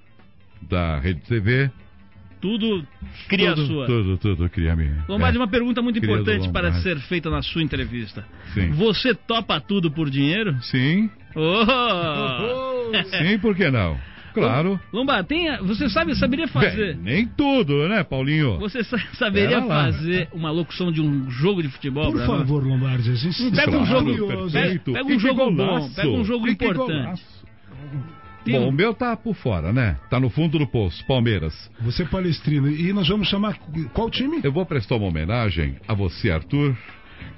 da 0.62 1.00
Rede 1.00 1.22
TV, 1.22 1.70
tudo 2.46 2.88
cria 3.28 3.56
tudo, 3.56 3.68
sua. 3.68 3.86
Tudo, 3.88 4.18
tudo 4.20 4.50
cria 4.50 4.76
minha. 4.76 5.04
Lombardi, 5.10 5.38
é. 5.38 5.42
uma 5.42 5.48
pergunta 5.48 5.82
muito 5.82 6.00
cria 6.00 6.14
importante 6.14 6.48
para 6.52 6.74
ser 6.74 7.00
feita 7.00 7.28
na 7.28 7.42
sua 7.42 7.64
entrevista. 7.64 8.24
Sim. 8.54 8.70
Você 8.74 9.16
topa 9.16 9.60
tudo 9.60 9.90
por 9.90 10.12
dinheiro? 10.12 10.56
Sim. 10.62 11.10
Oh! 11.36 12.92
Sim, 13.18 13.40
por 13.40 13.56
que 13.56 13.72
não? 13.72 13.98
Claro. 14.32 14.80
Lombardi, 14.94 15.30
tem, 15.30 15.58
você 15.60 15.90
sabe, 15.90 16.14
saberia 16.16 16.48
fazer. 16.48 16.96
Bem, 16.96 17.04
nem 17.04 17.28
tudo, 17.28 17.88
né, 17.88 18.04
Paulinho? 18.04 18.60
Você 18.60 18.84
saberia 19.18 19.62
fazer 19.64 20.28
uma 20.32 20.52
locução 20.52 20.92
de 20.92 21.02
um 21.02 21.32
jogo 21.32 21.64
de 21.64 21.70
futebol? 21.70 22.12
Por 22.12 22.26
favor, 22.28 22.62
nós? 22.64 22.74
Lombardi, 22.74 23.12
a 23.12 23.16
gente 23.16 23.52
pega 23.52 23.72
claro, 23.72 23.82
um 23.82 23.86
jogo. 23.86 24.52
Pega, 24.52 24.80
pega 24.80 25.06
um 25.06 25.20
jogo 25.20 25.52
bom, 25.52 25.90
pega 25.96 26.10
um 26.10 26.26
jogo 26.26 26.48
importante. 26.48 27.24
Tem 28.46 28.54
Bom, 28.54 28.66
um... 28.66 28.70
o 28.70 28.72
meu 28.72 28.94
tá 28.94 29.18
por 29.18 29.36
fora, 29.36 29.74
né? 29.74 29.98
Tá 30.08 30.20
no 30.20 30.30
fundo 30.30 30.60
do 30.60 30.68
poço, 30.68 31.04
Palmeiras. 31.08 31.54
Você 31.82 32.04
é 32.04 32.06
palestrino. 32.06 32.70
E 32.70 32.94
nós 32.94 33.08
vamos 33.08 33.28
chamar 33.28 33.58
qual 33.92 34.10
time? 34.10 34.40
Eu 34.44 34.52
vou 34.52 34.66
prestar 34.66 34.96
uma 34.96 35.08
homenagem 35.08 35.78
a 35.88 35.96
você, 35.96 36.30
Arthur, 36.30 36.78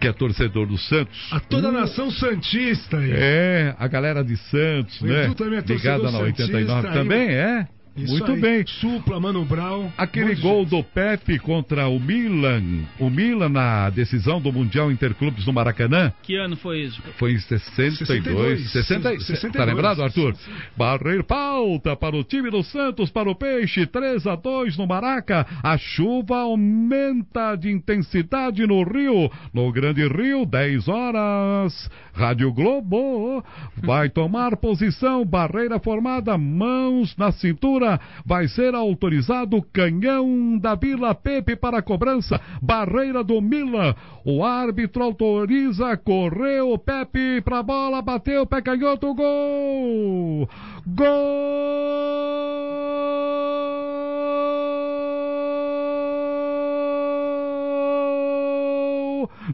que 0.02 0.08
é 0.08 0.12
torcedor 0.12 0.68
do 0.68 0.78
Santos. 0.78 1.30
A 1.32 1.40
toda 1.40 1.70
a 1.70 1.72
nação 1.72 2.12
Santista. 2.12 2.98
Aí. 2.98 3.12
É, 3.14 3.76
a 3.80 3.88
galera 3.88 4.22
de 4.22 4.36
Santos, 4.36 5.00
o 5.02 5.06
né? 5.06 5.34
Também 5.34 5.60
é 5.60 5.62
Ligada 5.62 6.12
na 6.12 6.20
89 6.20 6.90
também, 6.90 7.30
é? 7.30 7.68
Isso 7.98 8.12
Muito 8.12 8.32
aí. 8.32 8.40
bem. 8.40 8.68
Supla, 8.68 9.20
Mano 9.20 9.44
Brown. 9.44 9.90
Aquele 9.98 10.36
gol 10.36 10.66
do 10.66 10.84
Pepe 10.84 11.40
contra 11.40 11.88
o 11.88 12.00
Milan. 12.00 12.84
O 13.00 13.10
Milan 13.10 13.50
na 13.50 13.90
decisão 13.90 14.40
do 14.40 14.54
Mundial 14.54 14.92
Interclubes 14.92 15.48
no 15.48 15.54
Maracanã. 15.54 16.14
Que 16.22 16.36
ano 16.36 16.56
foi 16.56 16.82
isso? 16.82 17.02
Foi 17.18 17.34
em 17.34 17.40
62. 17.40 18.72
60, 18.72 19.20
62. 19.20 19.54
Tá 19.54 19.64
lembrado, 19.64 20.04
Arthur? 20.04 20.36
Barreiro 20.78 21.24
pauta 21.24 21.96
para 21.96 22.16
o 22.16 22.24
time 22.24 22.52
do 22.52 22.62
Santos, 22.64 23.10
para 23.10 23.30
o 23.30 23.36
Peixe. 23.36 23.88
3 23.88 24.28
a 24.28 24.36
2 24.36 24.78
no 24.78 24.86
Maraca. 24.86 25.48
A 25.64 25.76
chuva 25.78 26.38
aumenta 26.38 27.56
de 27.56 27.72
intensidade 27.72 28.66
no 28.68 28.84
Rio. 28.84 29.32
No 29.52 29.72
Grande 29.72 30.08
Rio, 30.08 30.46
10 30.46 30.88
horas. 30.88 31.90
Rádio 32.14 32.54
Globo 32.54 33.44
vai 33.76 34.08
tomar 34.08 34.56
posição. 34.58 35.26
Barreira 35.26 35.80
formada, 35.80 36.38
mãos 36.38 37.16
na 37.18 37.32
cintura 37.32 37.87
Vai 38.26 38.48
ser 38.48 38.76
autorizado 38.76 39.62
canhão 39.74 40.58
da 40.58 40.76
Vila 40.76 41.16
Pepe 41.16 41.56
para 41.56 41.82
cobrança, 41.82 42.40
barreira 42.62 43.24
do 43.24 43.42
Milan. 43.42 43.96
O 44.26 44.44
árbitro 44.44 45.04
autoriza, 45.04 45.96
correu 45.98 46.78
Pepe 46.78 47.42
pra 47.42 47.64
bola, 47.64 48.02
bateu, 48.02 48.46
pé 48.46 48.62
canhoto, 48.62 49.14
gol! 49.14 50.50
Gol! 50.86 51.38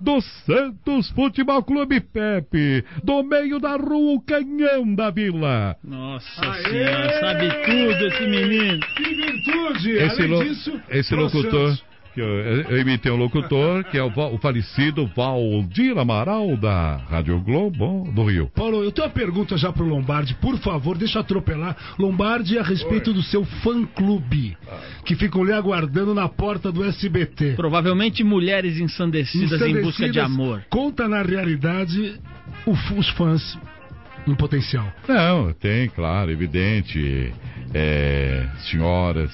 Do 0.02 0.22
Santos 0.46 1.10
Futebol 1.12 1.64
Clube 1.64 2.00
Pepe, 2.00 2.84
do 3.04 3.24
meio 3.24 3.60
da 3.60 3.76
rua, 3.76 4.16
o 4.16 4.22
canhão 4.22 4.94
da 4.96 5.10
vila. 5.10 5.76
Nossa 5.84 6.42
Aê! 6.42 6.64
senhora, 6.64 7.20
sabe 7.20 7.50
tudo 7.66 8.08
esse 8.08 8.28
menino. 8.28 8.80
Que 8.96 9.04
virtude! 9.16 9.92
Esse, 9.92 10.22
Além 10.22 10.28
lo, 10.28 10.44
disso, 10.44 10.82
esse 10.90 11.16
locutor 11.16 11.78
que 12.13 12.21
eu, 12.21 12.28
eu 12.28 12.80
imitei 12.80 13.12
um 13.12 13.15
locutor, 13.15 13.84
que 13.86 13.97
é 13.97 14.04
o, 14.04 14.08
o, 14.08 14.38
falecido 14.38 15.08
Valdir 15.15 15.97
Amaral, 15.97 16.56
da 16.56 16.97
Rádio 17.10 17.39
Globo 17.39 18.10
do 18.12 18.26
Rio. 18.26 18.52
Paulo, 18.54 18.84
eu 18.84 18.91
tenho 18.91 19.08
uma 19.08 19.13
pergunta 19.13 19.58
já 19.58 19.71
pro 19.71 19.86
Lombardi, 19.86 20.36
por 20.36 20.58
favor, 20.60 20.97
deixa 20.97 21.17
eu 21.17 21.21
atropelar. 21.21 21.76
Lombardi, 21.97 22.58
a 22.58 22.63
respeito 22.63 23.10
Oi. 23.10 23.15
do 23.15 23.23
seu 23.23 23.43
fã-clube, 23.43 24.56
que 25.06 25.15
ficam 25.15 25.43
lhe 25.43 25.54
aguardando 25.54 26.13
na 26.13 26.30
porta 26.30 26.71
do 26.71 26.84
SBT. 26.84 27.54
Provavelmente 27.56 28.23
mulheres 28.23 28.80
ensandecidas, 28.80 29.54
ensandecidas 29.54 29.82
em 29.82 29.86
busca 29.86 30.10
de 30.10 30.19
amor. 30.19 30.63
Conta 30.69 31.08
na 31.08 31.21
realidade 31.23 32.19
o, 32.65 32.71
os 32.71 33.10
fãs 33.10 33.58
em 34.28 34.36
potencial. 34.36 34.86
Não, 35.08 35.52
tem, 35.54 35.89
claro, 35.89 36.32
evidente. 36.32 37.34
É, 37.74 38.48
senhoras, 38.60 39.32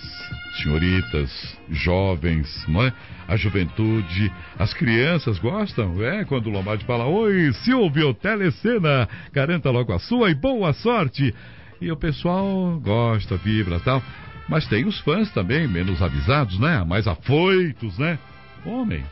senhoritas, 0.62 1.58
jovens, 1.70 2.66
não 2.68 2.84
é? 2.84 2.94
A 3.28 3.36
juventude, 3.36 4.32
as 4.58 4.74
crianças 4.74 5.38
gostam, 5.40 6.02
é? 6.02 6.26
Quando 6.26 6.48
o 6.48 6.50
Lombardi 6.50 6.86
fala, 6.86 7.06
oi, 7.06 7.52
Silvio 7.64 8.14
Telecena, 8.14 9.08
garanta 9.32 9.70
logo 9.70 9.94
a 9.94 10.00
sua 10.00 10.32
e 10.32 10.36
boa 10.36 10.74
sorte. 10.74 11.34
E 11.82 11.92
o 11.92 11.96
pessoal 11.96 12.80
gosta, 12.84 13.38
vibra 13.38 13.80
tal. 13.80 14.02
Mas 14.48 14.68
tem 14.68 14.86
os 14.86 15.00
fãs 15.02 15.32
também, 15.32 15.68
menos 15.68 16.02
avisados, 16.02 16.60
né? 16.60 16.84
Mais 16.84 17.08
afoitos, 17.08 17.98
né? 18.00 18.18
Homens. 18.66 19.06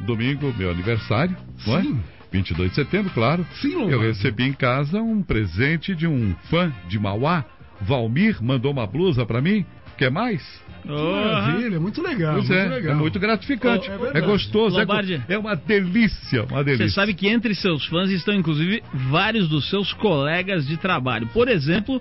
Domingo, 0.00 0.52
meu 0.56 0.70
aniversário, 0.70 1.36
não 1.66 1.78
é? 1.78 1.84
22 2.32 2.70
de 2.70 2.74
setembro, 2.74 3.12
claro. 3.12 3.46
Sim, 3.60 3.74
Lombardi. 3.74 3.92
Eu 3.92 4.00
recebi 4.00 4.44
em 4.44 4.52
casa 4.52 5.00
um 5.00 5.22
presente 5.22 5.94
de 5.94 6.06
um 6.06 6.34
fã 6.48 6.72
de 6.88 6.98
Mauá. 6.98 7.44
Valmir 7.80 8.42
mandou 8.42 8.72
uma 8.72 8.86
blusa 8.86 9.24
para 9.24 9.40
mim. 9.40 9.64
Quer 9.96 10.10
mais? 10.10 10.42
Que 10.82 10.88
maravilha, 10.88 11.78
muito 11.78 12.02
legal. 12.02 12.34
Pois 12.34 12.48
muito 12.48 12.60
é, 12.60 12.68
legal. 12.68 12.92
é 12.92 12.94
muito 12.96 13.20
gratificante. 13.20 13.90
Oh, 13.90 14.06
é, 14.06 14.18
é, 14.18 14.20
gostoso, 14.22 14.78
Lombardi. 14.78 15.22
é, 15.28 15.34
é, 15.34 15.38
uma 15.38 15.54
delícia, 15.54 16.44
uma 16.44 16.64
delícia. 16.64 16.88
Você 16.88 16.94
sabe 16.94 17.12
que 17.12 17.28
entre 17.28 17.54
seus 17.54 17.84
fãs 17.86 18.10
estão 18.10 18.34
inclusive 18.34 18.82
vários 19.10 19.48
dos 19.48 19.68
seus 19.68 19.92
colegas 19.92 20.66
de 20.66 20.76
trabalho. 20.78 21.26
Por 21.28 21.48
exemplo, 21.48 22.00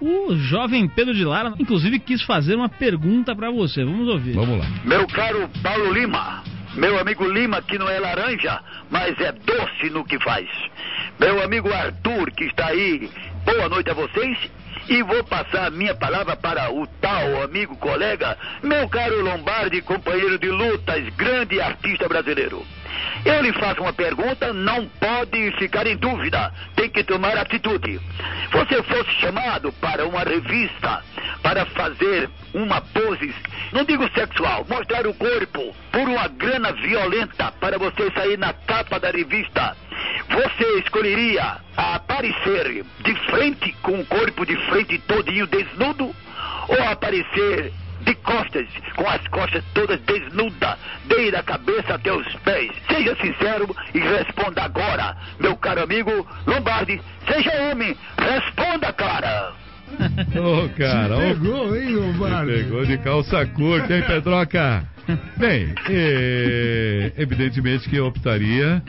o 0.00 0.34
jovem 0.34 0.88
Pedro 0.88 1.14
de 1.14 1.24
Lara, 1.24 1.54
inclusive, 1.58 1.98
quis 2.00 2.22
fazer 2.22 2.56
uma 2.56 2.68
pergunta 2.68 3.34
para 3.34 3.50
você. 3.50 3.84
Vamos 3.84 4.08
ouvir. 4.08 4.32
Vamos 4.32 4.58
lá. 4.58 4.66
Meu 4.84 5.06
caro 5.06 5.48
Paulo 5.62 5.92
Lima, 5.92 6.42
meu 6.74 6.98
amigo 6.98 7.24
Lima, 7.28 7.62
que 7.62 7.78
não 7.78 7.88
é 7.88 8.00
laranja, 8.00 8.60
mas 8.90 9.18
é 9.20 9.32
doce 9.32 9.88
no 9.90 10.04
que 10.04 10.18
faz. 10.18 10.48
Meu 11.18 11.42
amigo 11.42 11.72
Arthur, 11.72 12.30
que 12.32 12.44
está 12.44 12.66
aí, 12.66 13.08
boa 13.44 13.68
noite 13.68 13.88
a 13.88 13.94
vocês 13.94 14.55
e 14.88 15.02
vou 15.02 15.22
passar 15.24 15.66
a 15.66 15.70
minha 15.70 15.94
palavra 15.94 16.36
para 16.36 16.70
o 16.72 16.86
tal 17.00 17.42
amigo 17.42 17.76
colega, 17.76 18.36
meu 18.62 18.88
caro 18.88 19.22
Lombardi, 19.22 19.82
companheiro 19.82 20.38
de 20.38 20.48
lutas, 20.48 21.08
grande 21.16 21.60
artista 21.60 22.08
brasileiro. 22.08 22.64
Eu 23.24 23.42
lhe 23.42 23.52
faço 23.52 23.80
uma 23.80 23.92
pergunta, 23.92 24.52
não 24.52 24.86
pode 25.00 25.52
ficar 25.52 25.86
em 25.86 25.96
dúvida, 25.96 26.52
tem 26.74 26.88
que 26.88 27.02
tomar 27.04 27.36
atitude. 27.36 28.00
Você 28.52 28.82
fosse 28.82 29.10
chamado 29.20 29.72
para 29.74 30.06
uma 30.06 30.20
revista 30.20 31.02
para 31.42 31.66
fazer 31.66 32.28
uma 32.54 32.80
pose, 32.80 33.34
não 33.72 33.84
digo 33.84 34.08
sexual, 34.14 34.66
mostrar 34.68 35.06
o 35.06 35.14
corpo 35.14 35.74
por 35.92 36.08
uma 36.08 36.28
grana 36.28 36.72
violenta 36.72 37.52
para 37.52 37.78
você 37.78 38.10
sair 38.12 38.38
na 38.38 38.52
capa 38.52 38.98
da 38.98 39.10
revista. 39.10 39.76
Você 40.28 40.78
escolheria 40.78 41.58
aparecer 41.76 42.84
de 43.00 43.14
frente 43.30 43.72
com 43.82 44.00
o 44.00 44.06
corpo 44.06 44.44
de 44.44 44.56
frente 44.66 44.98
todinho 45.00 45.46
desnudo 45.46 46.14
ou 46.68 46.82
aparecer 46.88 47.72
de 48.06 48.14
costas, 48.14 48.66
com 48.94 49.08
as 49.08 49.26
costas 49.28 49.64
todas 49.74 50.00
desnudas, 50.02 50.78
desde 51.06 51.36
a 51.36 51.42
cabeça 51.42 51.94
até 51.94 52.12
os 52.12 52.32
pés. 52.36 52.70
Seja 52.88 53.16
sincero 53.16 53.76
e 53.92 53.98
responda 53.98 54.62
agora, 54.62 55.16
meu 55.40 55.56
caro 55.56 55.82
amigo 55.82 56.26
Lombardi. 56.46 57.00
Seja 57.26 57.50
homem, 57.62 57.96
responda, 58.16 58.92
cara. 58.92 59.52
Ô, 60.38 60.64
oh, 60.64 60.68
cara. 60.78 61.16
Te 61.16 61.34
pegou, 61.34 61.76
hein, 61.76 61.94
Lombardi? 61.94 62.52
Pegou 62.52 62.86
de 62.86 62.98
calça 62.98 63.44
curta, 63.46 63.94
hein, 63.94 64.04
Pedroca? 64.06 64.84
Bem, 65.36 65.74
é, 65.88 67.12
evidentemente 67.16 67.88
que 67.88 67.96
eu 67.96 68.06
optaria 68.06 68.82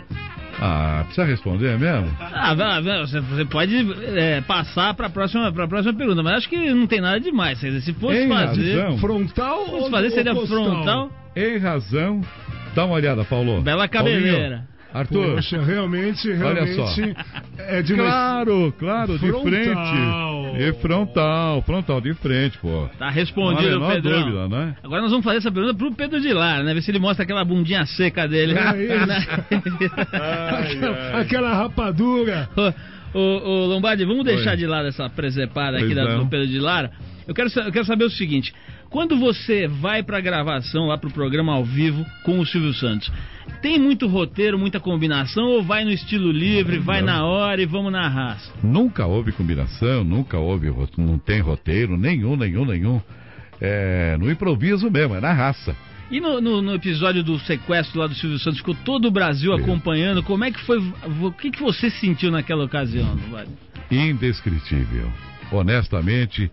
ah, 0.59 1.03
precisa 1.05 1.25
responder 1.25 1.77
mesmo? 1.77 2.09
Ah, 2.19 2.55
você 2.55 3.45
pode 3.45 3.75
é, 4.15 4.41
passar 4.41 4.93
para 4.93 5.07
a 5.07 5.09
próxima, 5.09 5.51
pra 5.51 5.67
próxima 5.67 5.93
pergunta, 5.93 6.23
mas 6.23 6.37
acho 6.37 6.49
que 6.49 6.73
não 6.73 6.87
tem 6.87 6.99
nada 6.99 7.19
demais. 7.19 7.59
Se 7.59 7.93
fosse 7.93 8.23
em 8.23 8.27
fazer. 8.27 8.81
Razão. 8.81 8.97
Frontal 8.97 9.65
se 9.65 9.71
ou 9.71 9.89
fazer 9.89 10.09
seria 10.11 10.35
frontal? 10.35 11.11
Em 11.35 11.57
razão. 11.57 12.21
Dá 12.73 12.85
uma 12.85 12.95
olhada, 12.95 13.23
Paulo. 13.23 13.61
Bela 13.61 13.87
cabeleira. 13.87 14.37
Paulinho. 14.39 14.77
Arthur. 14.93 15.35
Poxa, 15.35 15.61
realmente, 15.61 16.31
realmente. 16.31 17.15
É 17.57 17.81
de 17.81 17.93
claro, 17.93 18.73
claro, 18.79 19.17
frontal. 19.19 19.43
de 19.43 19.49
frente. 19.49 19.75
E 20.57 20.73
frontal, 20.73 21.61
frontal, 21.61 22.01
de 22.01 22.13
frente, 22.15 22.57
pô. 22.57 22.89
Tá 22.97 23.09
respondido, 23.09 23.79
não 23.79 23.89
Pedro. 23.89 24.19
dúvida, 24.19 24.47
né? 24.47 24.75
Agora 24.83 25.01
nós 25.01 25.11
vamos 25.11 25.23
fazer 25.23 25.37
essa 25.37 25.51
pergunta 25.51 25.75
pro 25.75 25.91
Pedro 25.93 26.19
de 26.19 26.33
Lara, 26.33 26.63
né? 26.63 26.73
Ver 26.73 26.81
se 26.81 26.91
ele 26.91 26.99
mostra 26.99 27.23
aquela 27.23 27.45
bundinha 27.45 27.85
seca 27.85 28.27
dele. 28.27 28.55
É 28.57 28.57
isso. 28.83 29.95
ai, 30.13 30.71
aquela, 30.71 30.97
ai. 30.97 31.21
aquela 31.21 31.53
rapadura. 31.53 32.49
Ô, 33.13 33.19
ô, 33.19 33.65
Lombardi, 33.65 34.05
vamos 34.05 34.25
deixar 34.25 34.51
Oi. 34.51 34.57
de 34.57 34.67
lado 34.67 34.87
essa 34.87 35.09
presepada 35.09 35.77
aqui 35.77 35.93
da, 35.93 36.15
do 36.15 36.27
Pedro 36.27 36.47
de 36.47 36.59
Lara. 36.59 36.91
Eu 37.27 37.33
quero, 37.33 37.49
eu 37.55 37.71
quero 37.71 37.85
saber 37.85 38.05
o 38.05 38.09
seguinte: 38.09 38.53
quando 38.89 39.17
você 39.17 39.67
vai 39.67 40.02
pra 40.02 40.21
gravação, 40.21 40.88
lá 40.88 40.97
pro 40.97 41.12
programa 41.12 41.54
ao 41.54 41.63
vivo 41.63 42.06
com 42.23 42.39
o 42.39 42.45
Silvio 42.45 42.73
Santos, 42.73 43.12
tem 43.62 43.80
muito 43.80 44.08
roteiro, 44.08 44.58
muita 44.58 44.80
combinação 44.80 45.45
ou 45.45 45.63
vai 45.63 45.84
no 45.84 45.91
estilo 45.91 46.32
livre, 46.32 46.80
vai 46.80 47.02
na 47.02 47.26
hora 47.26 47.62
e 47.62 47.65
vamos 47.65 47.91
na 47.91 48.08
raça? 48.08 48.52
Nunca 48.63 49.06
houve 49.06 49.32
combinação, 49.32 50.04
nunca 50.04 50.38
houve, 50.38 50.71
não 50.97 51.17
tem 51.17 51.41
roteiro 51.41 51.97
nenhum, 51.97 52.36
nenhum, 52.36 52.65
nenhum. 52.65 53.02
É 53.60 54.15
no 54.19 54.30
improviso 54.30 54.89
mesmo, 54.89 55.15
é 55.15 55.21
na 55.21 55.34
raça. 55.34 55.76
E 56.10 56.21
no, 56.21 56.39
no, 56.39 56.62
no, 56.62 56.73
episódio 56.73 57.21
do 57.21 57.38
sequestro 57.39 58.00
lá 58.00 58.08
do 58.08 58.15
Silvio 58.15 58.39
Santos, 58.39 58.60
ficou 58.60 58.76
todo 58.86 59.10
o 59.10 59.12
Brasil 59.12 59.52
acompanhando. 59.54 60.23
Como 60.23 60.43
é 60.43 60.52
que 60.52 60.62
foi? 60.62 60.78
O 61.21 61.32
que, 61.32 61.52
que 61.52 61.62
você 61.62 61.89
sentiu 61.89 62.32
naquela 62.32 62.63
ocasião, 62.63 63.17
Vale? 63.30 63.50
Indescritível. 63.91 65.12
Honestamente, 65.52 66.50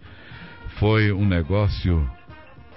foi 0.78 1.12
um 1.12 1.24
negócio 1.24 2.08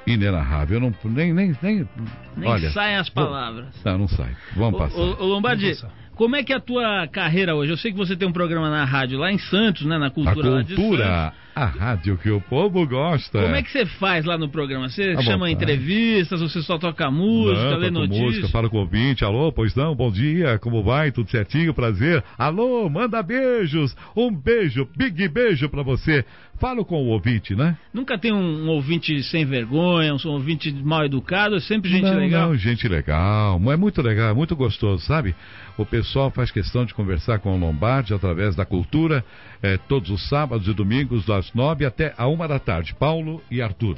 inenarrável. 0.07 0.77
Eu 0.77 0.81
não, 0.81 0.93
nem, 1.11 1.33
nem, 1.33 1.55
nem, 1.61 1.87
nem 2.35 2.49
olha, 2.49 2.71
saem 2.71 2.95
as 2.95 3.09
palavras. 3.09 3.65
Vou, 3.83 3.91
não, 3.91 3.99
não 3.99 4.07
sai. 4.07 4.35
Vamos 4.55 4.79
passar. 4.79 4.97
Ô, 4.97 5.23
ô 5.23 5.25
Lombardi, 5.25 5.73
como 6.15 6.35
é 6.35 6.43
que 6.43 6.53
é 6.53 6.55
a 6.55 6.59
tua 6.59 7.07
carreira 7.07 7.55
hoje? 7.55 7.71
Eu 7.71 7.77
sei 7.77 7.91
que 7.91 7.97
você 7.97 8.15
tem 8.15 8.27
um 8.27 8.31
programa 8.31 8.69
na 8.69 8.85
rádio 8.85 9.19
lá 9.19 9.31
em 9.31 9.37
Santos, 9.37 9.85
né? 9.85 9.97
Na 9.97 10.09
Cultura. 10.09 10.61
A 10.61 10.63
Cultura, 10.63 11.33
a 11.57 11.65
rádio 11.65 12.17
que 12.19 12.29
o 12.29 12.39
povo 12.39 12.85
gosta. 12.85 13.41
Como 13.41 13.55
é 13.55 13.63
que 13.63 13.71
você 13.71 13.83
faz 13.83 14.25
lá 14.25 14.37
no 14.37 14.47
programa? 14.47 14.87
Você 14.89 15.15
tá 15.15 15.23
chama 15.23 15.45
bom, 15.45 15.47
entrevistas, 15.47 16.39
você 16.39 16.61
só 16.61 16.77
toca 16.77 17.09
música, 17.09 17.71
não, 17.71 17.77
lê 17.79 17.89
notícias? 17.89 18.21
música, 18.21 18.47
fala 18.49 18.69
com 18.69 18.77
o 18.77 18.81
ouvinte. 18.81 19.25
Alô, 19.25 19.51
pois 19.51 19.73
não, 19.73 19.95
bom 19.95 20.11
dia, 20.11 20.59
como 20.59 20.83
vai? 20.83 21.11
Tudo 21.11 21.31
certinho, 21.31 21.73
prazer. 21.73 22.23
Alô, 22.37 22.87
manda 22.87 23.23
beijos. 23.23 23.95
Um 24.15 24.31
beijo, 24.31 24.87
big 24.95 25.27
beijo 25.29 25.67
pra 25.67 25.81
você. 25.81 26.23
Falo 26.59 26.83
com 26.83 26.95
o 26.95 27.07
ouvinte, 27.09 27.55
né? 27.55 27.77
Nunca 27.93 28.17
tem 28.17 28.31
um, 28.31 28.65
um 28.65 28.69
ouvinte 28.69 29.21
sem 29.23 29.45
vergonha, 29.45 30.13
um, 30.13 30.29
ouvinte 30.29 30.71
mal 30.71 31.05
educado, 31.05 31.55
é 31.55 31.59
sempre 31.59 31.89
gente 31.89 32.03
não, 32.03 32.17
legal. 32.17 32.49
Não, 32.49 32.57
gente 32.57 32.87
legal. 32.87 33.59
É 33.71 33.77
muito 33.77 34.01
legal, 34.01 34.31
é 34.31 34.33
muito 34.33 34.55
gostoso, 34.55 35.05
sabe? 35.05 35.35
O 35.77 35.85
pessoal 35.85 36.31
faz 36.31 36.49
questão 36.49 36.83
de 36.83 36.95
conversar 36.95 37.37
com 37.39 37.55
o 37.55 37.59
Lombardi 37.59 38.11
através 38.11 38.55
da 38.55 38.65
cultura, 38.65 39.23
é, 39.61 39.77
todos 39.77 40.09
os 40.09 40.27
sábados 40.27 40.67
e 40.67 40.73
domingos, 40.73 41.25
das 41.27 41.46
nove 41.53 41.85
até 41.85 42.13
a 42.17 42.27
uma 42.27 42.47
da 42.47 42.59
tarde. 42.59 42.93
Paulo 42.93 43.41
e 43.49 43.61
Arthur. 43.61 43.97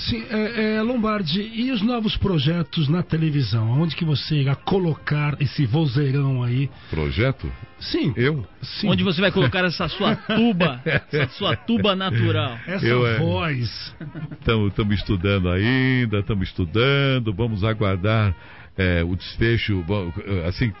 Sim, 0.00 0.24
é, 0.30 0.76
é, 0.76 0.82
Lombardi, 0.82 1.42
e 1.42 1.70
os 1.70 1.82
novos 1.82 2.16
projetos 2.16 2.88
na 2.88 3.02
televisão? 3.02 3.82
Onde 3.82 3.94
que 3.94 4.04
você 4.04 4.36
irá 4.36 4.54
colocar 4.54 5.36
esse 5.40 5.66
vozeirão 5.66 6.42
aí? 6.42 6.70
Projeto? 6.88 7.52
Sim. 7.78 8.14
Eu? 8.16 8.46
Sim. 8.62 8.88
Onde 8.88 9.04
você 9.04 9.20
vai 9.20 9.30
colocar 9.30 9.62
essa 9.64 9.88
sua 9.88 10.16
tuba, 10.34 10.80
essa 10.86 11.28
sua 11.34 11.54
tuba 11.54 11.94
natural? 11.94 12.58
Essa 12.66 12.86
Eu, 12.86 13.06
é. 13.06 13.18
voz. 13.18 13.94
Estamos 14.40 14.98
estudando 14.98 15.50
ainda, 15.50 16.20
estamos 16.20 16.48
estudando, 16.48 17.32
vamos 17.34 17.62
aguardar 17.62 18.34
é, 18.76 19.02
o 19.04 19.14
desfecho 19.14 19.82
bom, 19.86 20.12
assim, 20.46 20.72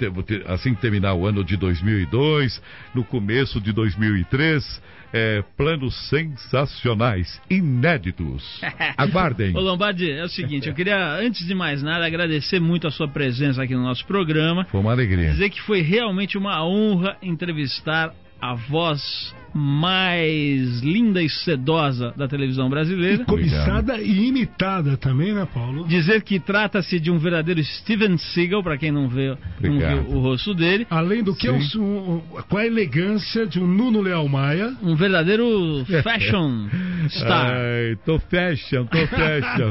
assim 0.46 0.74
que 0.74 0.80
terminar 0.80 1.14
o 1.14 1.26
ano 1.26 1.44
de 1.44 1.56
2002, 1.56 2.62
no 2.94 3.04
começo 3.04 3.60
de 3.60 3.72
2003, 3.72 4.82
é, 5.12 5.42
planos 5.56 5.94
sensacionais, 6.08 7.40
inéditos. 7.50 8.60
Aguardem. 8.96 9.56
Ô 9.56 9.60
Lombardi, 9.60 10.10
é 10.10 10.24
o 10.24 10.28
seguinte, 10.28 10.68
eu 10.68 10.74
queria, 10.74 11.16
antes 11.16 11.46
de 11.46 11.54
mais 11.54 11.82
nada, 11.82 12.06
agradecer 12.06 12.60
muito 12.60 12.86
a 12.86 12.90
sua 12.90 13.08
presença 13.08 13.62
aqui 13.62 13.74
no 13.74 13.82
nosso 13.82 14.06
programa. 14.06 14.64
Foi 14.66 14.80
uma 14.80 14.92
alegria. 14.92 15.30
Dizer 15.32 15.50
que 15.50 15.60
foi 15.62 15.80
realmente 15.82 16.38
uma 16.38 16.64
honra 16.64 17.16
entrevistar 17.22 18.14
a 18.40 18.54
voz 18.54 19.34
mais 19.54 20.80
linda 20.80 21.22
e 21.22 21.28
sedosa 21.28 22.14
da 22.16 22.28
televisão 22.28 22.68
brasileira. 22.68 23.22
E 23.22 23.26
cobiçada 23.26 24.00
e 24.00 24.28
imitada 24.28 24.96
também, 24.96 25.32
né, 25.32 25.46
Paulo? 25.52 25.86
Dizer 25.86 26.22
que 26.22 26.38
trata-se 26.38 27.00
de 27.00 27.10
um 27.10 27.18
verdadeiro 27.18 27.62
Steven 27.62 28.16
Seagal, 28.16 28.62
para 28.62 28.78
quem 28.78 28.92
não, 28.92 29.08
vê, 29.08 29.36
não 29.60 29.78
viu 29.78 30.16
o 30.16 30.20
rosto 30.20 30.54
dele. 30.54 30.86
Além 30.90 31.22
do 31.22 31.34
que, 31.34 31.50
um, 31.50 32.20
com 32.48 32.56
a 32.56 32.66
elegância 32.66 33.46
de 33.46 33.58
um 33.58 33.66
Nuno 33.66 34.00
Leal 34.00 34.28
Maia. 34.28 34.74
Um 34.82 34.94
verdadeiro 34.94 35.84
fashion 36.02 36.68
star. 37.10 37.52
Ai, 37.52 37.96
tô 38.04 38.18
fashion, 38.20 38.86
tô 38.86 39.06
fashion. 39.08 39.70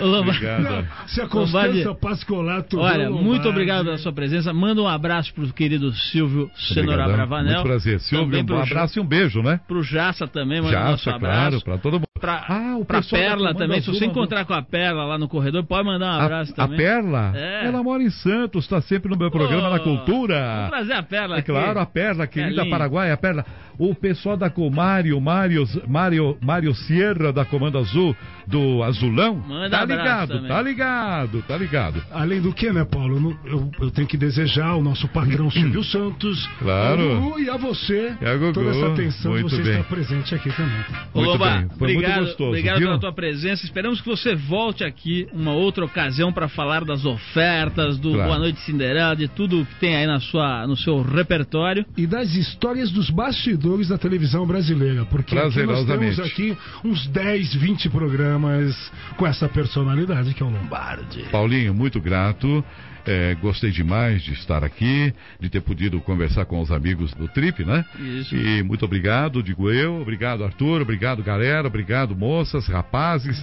Obrigado. 0.24 0.86
Se 1.06 1.20
a 1.20 1.24
Lombardi, 1.24 1.84
Constança 1.84 1.94
Pascolato. 1.94 2.78
Olha, 2.78 3.08
Lombardi. 3.08 3.28
muito 3.28 3.48
obrigado 3.48 3.84
pela 3.86 3.98
sua 3.98 4.12
presença. 4.12 4.52
Manda 4.52 4.82
um 4.82 4.88
abraço 4.88 5.32
pro 5.32 5.46
querido 5.52 5.92
Silvio 5.92 6.50
Obrigadão. 6.70 7.12
Bravanel. 7.14 7.54
Muito 7.54 7.66
prazer. 7.66 8.00
Silvio, 8.08 8.44
um 8.54 8.62
abraço 8.62 8.98
e 8.98 9.02
um 9.02 9.06
beijo, 9.06 9.42
né? 9.42 9.60
Pro 9.66 9.82
Jaça 9.82 10.26
também, 10.26 10.60
manda 10.60 10.72
Já, 10.72 10.90
nosso 10.90 11.08
é 11.08 11.12
abraço. 11.14 11.40
claro, 11.40 11.60
pra 11.64 11.78
todo 11.78 11.94
mundo. 11.94 12.04
Pra, 12.20 12.44
Ah, 12.48 12.76
o 12.78 12.84
pra 12.84 12.98
pessoal 12.98 13.20
da 13.20 13.28
Perla 13.28 13.48
Comando 13.48 13.58
também. 13.58 13.80
Se 13.82 13.90
você 13.90 14.06
encontrar 14.06 14.44
com 14.46 14.54
a 14.54 14.62
Perla 14.62 15.04
lá 15.04 15.18
no 15.18 15.28
corredor, 15.28 15.62
pode 15.64 15.84
mandar 15.84 16.18
um 16.18 16.22
abraço 16.24 16.54
a, 16.56 16.62
a 16.64 16.66
também. 16.66 16.78
Perla, 16.78 17.32
É. 17.36 17.66
ela 17.66 17.82
mora 17.82 18.02
em 18.02 18.10
Santos, 18.10 18.64
está 18.64 18.80
sempre 18.80 19.10
no 19.10 19.16
meu 19.18 19.30
programa 19.30 19.68
na 19.68 19.78
Cultura. 19.78 20.34
Vamos 20.56 20.70
trazer 20.70 20.92
a 20.94 21.02
Perla 21.02 21.36
É 21.36 21.38
aqui. 21.40 21.50
claro, 21.50 21.78
a 21.80 21.86
Perla, 21.86 22.26
querida 22.26 22.54
Perlinha. 22.56 22.70
Paraguai, 22.70 23.10
a 23.10 23.16
Perla. 23.16 23.44
O 23.76 23.92
pessoal 23.94 24.36
da 24.36 24.48
Comário, 24.48 25.20
Mário, 25.20 25.64
Mário, 25.88 26.38
Mário 26.40 26.72
Sierra 26.74 27.32
da 27.32 27.44
Comando 27.44 27.76
Azul, 27.76 28.16
do 28.46 28.82
Azulão. 28.84 29.34
Manda 29.46 29.68
tá 29.70 29.82
abraço 29.82 30.00
ligado, 30.00 30.28
também. 30.28 30.48
tá 30.48 30.62
ligado, 30.62 31.42
tá 31.42 31.56
ligado. 31.56 32.02
Além 32.12 32.40
do 32.40 32.52
que, 32.52 32.70
né, 32.72 32.84
Paulo? 32.84 33.36
Eu, 33.44 33.70
eu 33.80 33.90
tenho 33.90 34.06
que 34.06 34.16
desejar 34.16 34.68
ao 34.68 34.82
nosso 34.82 35.08
patrão 35.08 35.50
Silvio 35.50 35.82
Santos. 35.82 36.46
Claro. 36.60 37.34
e 37.38 37.50
a 37.50 37.56
você. 37.56 37.93
A 38.20 38.34
Gugu, 38.36 38.52
Toda 38.52 38.70
essa 38.70 38.86
atenção 38.92 39.34
de 39.34 39.40
muito 39.42 39.56
você 39.56 39.62
bem. 39.62 39.72
estar 39.72 39.84
presente 39.84 40.34
aqui 40.34 40.50
também. 40.50 40.80
Ô, 41.12 41.18
Muito 41.18 41.30
Lomba, 41.32 41.50
bem, 41.58 41.68
foi 41.78 41.90
obrigado, 41.92 42.14
muito 42.16 42.26
gostoso, 42.28 42.48
obrigado 42.50 42.78
viu? 42.78 42.86
pela 42.88 43.00
tua 43.00 43.12
presença. 43.12 43.64
Esperamos 43.64 44.00
que 44.00 44.08
você 44.08 44.34
volte 44.34 44.84
aqui 44.84 45.26
uma 45.32 45.52
outra 45.52 45.84
ocasião 45.84 46.32
para 46.32 46.48
falar 46.48 46.84
das 46.84 47.04
ofertas, 47.04 47.98
do 47.98 48.12
Claro. 48.12 48.28
Boa 48.28 48.38
Noite 48.38 48.60
Cinderela, 48.60 49.14
de 49.14 49.28
tudo 49.28 49.64
que 49.66 49.74
tem 49.80 49.96
aí 49.96 50.06
na 50.06 50.20
sua, 50.20 50.66
no 50.66 50.76
seu 50.76 51.02
repertório. 51.02 51.84
E 51.96 52.06
das 52.06 52.34
histórias 52.34 52.90
dos 52.90 53.10
bastidores 53.10 53.88
da 53.88 53.98
televisão 53.98 54.46
brasileira. 54.46 55.04
Porque 55.04 55.36
aqui 55.36 55.62
nós 55.64 55.84
temos 55.86 56.20
aqui 56.20 56.56
uns 56.84 57.06
10, 57.08 57.54
20 57.54 57.88
programas 57.90 58.92
com 59.16 59.26
essa 59.26 59.48
personalidade 59.48 60.34
que 60.34 60.42
é 60.42 60.46
o 60.46 60.50
Lombardi. 60.50 61.24
Paulinho, 61.30 61.74
muito 61.74 62.00
grato. 62.00 62.64
É, 63.06 63.34
gostei 63.34 63.70
demais 63.70 64.22
de 64.22 64.32
estar 64.32 64.64
aqui, 64.64 65.12
de 65.38 65.50
ter 65.50 65.60
podido 65.60 66.00
conversar 66.00 66.44
com 66.46 66.60
os 66.60 66.70
amigos 66.70 67.12
do 67.14 67.28
Trip, 67.28 67.64
né? 67.64 67.84
Isso. 67.98 68.34
E 68.34 68.62
muito 68.62 68.84
obrigado, 68.84 69.42
digo 69.42 69.70
eu. 69.70 70.00
Obrigado, 70.00 70.44
Arthur. 70.44 70.82
Obrigado, 70.82 71.22
galera. 71.22 71.68
Obrigado, 71.68 72.16
moças, 72.16 72.66
rapazes. 72.66 73.42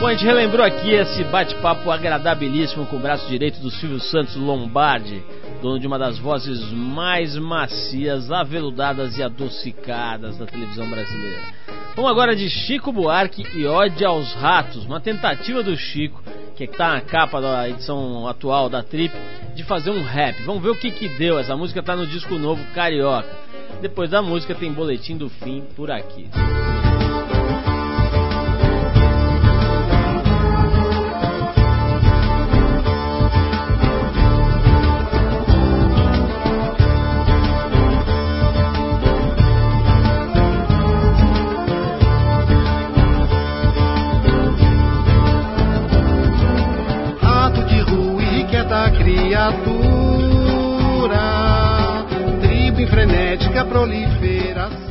Bom, 0.00 0.06
a 0.06 0.12
gente 0.12 0.24
relembrou 0.24 0.64
aqui 0.64 0.92
esse 0.92 1.24
bate-papo 1.24 1.90
agradabilíssimo 1.90 2.86
com 2.86 2.96
o 2.96 3.00
braço 3.00 3.26
direito 3.26 3.58
do 3.58 3.68
Silvio 3.68 3.98
Santos 3.98 4.36
Lombardi, 4.36 5.24
dono 5.60 5.80
de 5.80 5.88
uma 5.88 5.98
das 5.98 6.20
vozes 6.20 6.70
mais 6.70 7.36
macias, 7.36 8.30
aveludadas 8.30 9.18
e 9.18 9.24
adocicadas 9.24 10.38
da 10.38 10.46
televisão 10.46 10.88
brasileira. 10.88 11.42
Vamos 11.96 12.12
agora 12.12 12.36
de 12.36 12.48
Chico 12.48 12.92
Buarque 12.92 13.44
e 13.56 13.66
Ode 13.66 14.04
aos 14.04 14.32
Ratos, 14.34 14.84
uma 14.84 15.00
tentativa 15.00 15.64
do 15.64 15.76
Chico, 15.76 16.22
que 16.56 16.62
está 16.62 16.92
na 16.92 17.00
capa 17.00 17.40
da 17.40 17.68
edição 17.68 18.28
atual 18.28 18.68
da 18.68 18.84
Trip, 18.84 19.12
de 19.56 19.64
fazer 19.64 19.90
um 19.90 20.04
rap. 20.04 20.40
Vamos 20.44 20.62
ver 20.62 20.70
o 20.70 20.76
que 20.76 20.92
que 20.92 21.08
deu. 21.08 21.40
Essa 21.40 21.56
música 21.56 21.80
está 21.80 21.96
no 21.96 22.06
disco 22.06 22.38
novo 22.38 22.64
Carioca. 22.72 23.36
Depois 23.80 24.08
da 24.08 24.22
música 24.22 24.54
tem 24.54 24.72
boletim 24.72 25.16
do 25.16 25.28
fim 25.28 25.64
por 25.74 25.90
aqui. 25.90 26.30
Rato 26.32 26.77
criatura, 49.38 51.22
tribo 52.40 52.86
frenética 52.88 53.64
proliferação. 53.64 54.88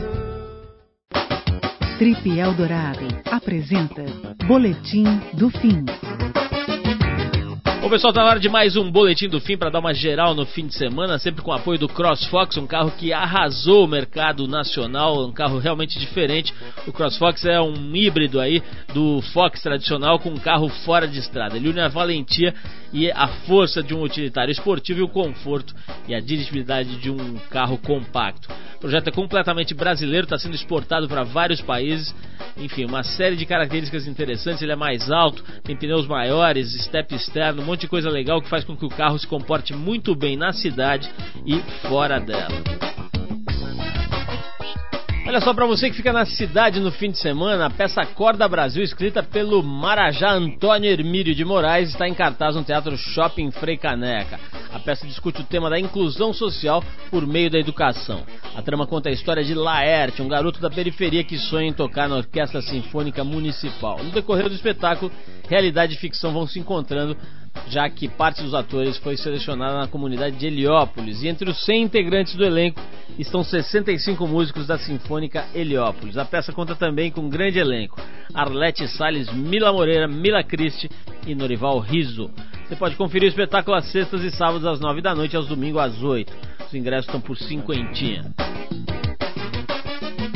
Trip 1.98 2.40
Eldorado 2.40 3.08
apresenta 3.30 4.06
Boletim 4.46 5.04
do 5.34 5.50
Fim. 5.50 5.84
Bom, 7.88 7.92
pessoal, 7.92 8.12
tá 8.12 8.22
na 8.22 8.32
hora 8.32 8.40
de 8.42 8.50
mais 8.50 8.76
um 8.76 8.92
boletim 8.92 9.30
do 9.30 9.40
fim 9.40 9.56
para 9.56 9.70
dar 9.70 9.80
uma 9.80 9.94
geral 9.94 10.36
no 10.36 10.46
fim 10.46 10.68
de 10.68 10.76
semana, 10.76 11.18
sempre 11.18 11.42
com 11.42 11.52
o 11.52 11.54
apoio 11.54 11.80
do 11.80 11.88
CrossFox, 11.88 12.58
um 12.58 12.68
carro 12.68 12.92
que 12.92 13.14
arrasou 13.14 13.86
o 13.86 13.88
mercado 13.88 14.46
nacional, 14.46 15.26
um 15.26 15.32
carro 15.32 15.58
realmente 15.58 15.98
diferente. 15.98 16.54
O 16.86 16.92
CrossFox 16.92 17.46
é 17.46 17.62
um 17.62 17.96
híbrido 17.96 18.42
aí 18.42 18.62
do 18.94 19.22
Fox 19.32 19.62
tradicional 19.62 20.20
com 20.20 20.32
um 20.32 20.38
carro 20.38 20.68
fora 20.68 21.08
de 21.08 21.18
estrada. 21.18 21.56
Ele 21.56 21.70
une 21.70 21.80
a 21.80 21.88
valentia 21.88 22.54
e 22.92 23.10
a 23.10 23.30
força 23.48 23.82
de 23.82 23.94
um 23.94 24.02
utilitário 24.02 24.52
esportivo 24.52 25.00
e 25.00 25.04
o 25.04 25.08
conforto 25.08 25.74
e 26.10 26.16
a 26.16 26.20
dirigibilidade 26.20 26.98
de 26.98 27.10
um 27.10 27.36
carro 27.50 27.78
compacto. 27.78 28.50
O 28.78 28.80
projeto 28.80 29.08
é 29.08 29.12
completamente 29.12 29.74
brasileiro, 29.74 30.26
está 30.26 30.38
sendo 30.38 30.56
exportado 30.56 31.08
para 31.08 31.24
vários 31.24 31.62
países. 31.62 32.14
Enfim, 32.56 32.86
uma 32.86 33.04
série 33.04 33.36
de 33.36 33.46
características 33.46 34.08
interessantes. 34.08 34.62
Ele 34.62 34.72
é 34.72 34.76
mais 34.76 35.10
alto, 35.12 35.44
tem 35.64 35.76
pneus 35.76 36.08
maiores, 36.08 36.74
step 36.84 37.14
externo, 37.14 37.62
um 37.62 37.66
monte 37.66 37.77
de 37.82 37.88
coisa 37.88 38.10
legal 38.10 38.42
que 38.42 38.50
faz 38.50 38.64
com 38.64 38.76
que 38.76 38.86
o 38.86 38.90
carro 38.90 39.18
se 39.18 39.28
comporte 39.28 39.74
muito 39.74 40.16
bem 40.16 40.36
na 40.36 40.52
cidade 40.52 41.10
e 41.46 41.60
fora 41.88 42.20
dela. 42.20 42.78
Olha 45.28 45.42
só, 45.42 45.54
para 45.54 45.66
você 45.66 45.90
que 45.90 45.98
fica 45.98 46.14
na 46.14 46.26
cidade 46.26 46.80
no 46.80 46.90
fim 46.90 47.12
de 47.12 47.18
semana, 47.18 47.66
a 47.66 47.70
peça 47.70 48.06
Corda 48.06 48.48
Brasil, 48.48 48.82
escrita 48.82 49.22
pelo 49.22 49.62
Marajá 49.62 50.32
Antônio 50.32 50.90
Hermílio 50.90 51.36
de 51.36 51.44
Moraes, 51.44 51.90
está 51.90 52.08
em 52.08 52.14
cartaz 52.14 52.56
no 52.56 52.64
Teatro 52.64 52.96
Shopping 52.96 53.52
Frei 53.52 53.76
Caneca. 53.76 54.40
A 54.74 54.80
peça 54.80 55.06
discute 55.06 55.42
o 55.42 55.44
tema 55.44 55.70
da 55.70 55.78
inclusão 55.78 56.32
social 56.32 56.82
por 57.12 57.28
meio 57.28 57.50
da 57.50 57.60
educação. 57.60 58.24
A 58.56 58.62
trama 58.62 58.88
conta 58.88 59.10
a 59.10 59.12
história 59.12 59.44
de 59.44 59.54
Laerte, 59.54 60.22
um 60.22 60.30
garoto 60.30 60.62
da 60.62 60.70
periferia 60.70 61.26
que 61.26 61.38
sonha 61.38 61.68
em 61.68 61.74
tocar 61.74 62.08
na 62.08 62.16
Orquestra 62.16 62.62
Sinfônica 62.62 63.22
Municipal. 63.26 64.02
No 64.02 64.12
decorrer 64.12 64.48
do 64.48 64.56
espetáculo, 64.56 65.12
realidade 65.50 65.96
e 65.96 65.98
ficção 65.98 66.32
vão 66.32 66.48
se 66.48 66.58
encontrando, 66.58 67.18
já 67.68 67.90
que 67.90 68.08
parte 68.08 68.42
dos 68.44 68.54
atores 68.54 68.98
foi 68.98 69.18
selecionada 69.18 69.80
na 69.80 69.88
comunidade 69.88 70.36
de 70.38 70.48
Heliópolis. 70.48 71.22
E 71.22 71.28
entre 71.28 71.50
os 71.50 71.64
100 71.66 71.84
integrantes 71.84 72.36
do 72.36 72.46
elenco 72.46 72.82
estão 73.18 73.44
65 73.44 74.28
músicos 74.28 74.68
da 74.68 74.78
Sinfônica 74.78 75.46
Heliópolis. 75.54 76.18
A 76.18 76.26
peça 76.26 76.54
conta 76.54 76.76
também 76.76 77.12
com 77.12 77.22
um 77.22 77.30
grande 77.30 77.60
elenco: 77.60 78.02
Arlete 78.34 78.88
Salles, 78.88 79.32
Mila 79.34 79.72
Moreira, 79.72 80.08
Mila 80.08 80.44
Cristi 80.44 80.90
e 81.26 81.34
Norival 81.34 81.80
Riso. 81.80 82.30
Você 82.68 82.76
pode 82.76 82.96
conferir 82.96 83.28
o 83.28 83.30
espetáculo 83.30 83.78
às 83.78 83.92
sextas 83.92 84.22
e 84.24 84.32
sábados 84.32 84.66
às 84.66 84.80
9 84.80 85.02
da 85.02 85.16
noite 85.16 85.34
e 85.34 85.38
aos 85.38 85.48
domingos 85.48 85.82
às 85.82 86.04
8. 86.04 86.34
Os 86.68 86.74
ingressos 86.74 87.06
estão 87.06 87.22
por 87.22 87.38
cinquentinha. 87.38 88.24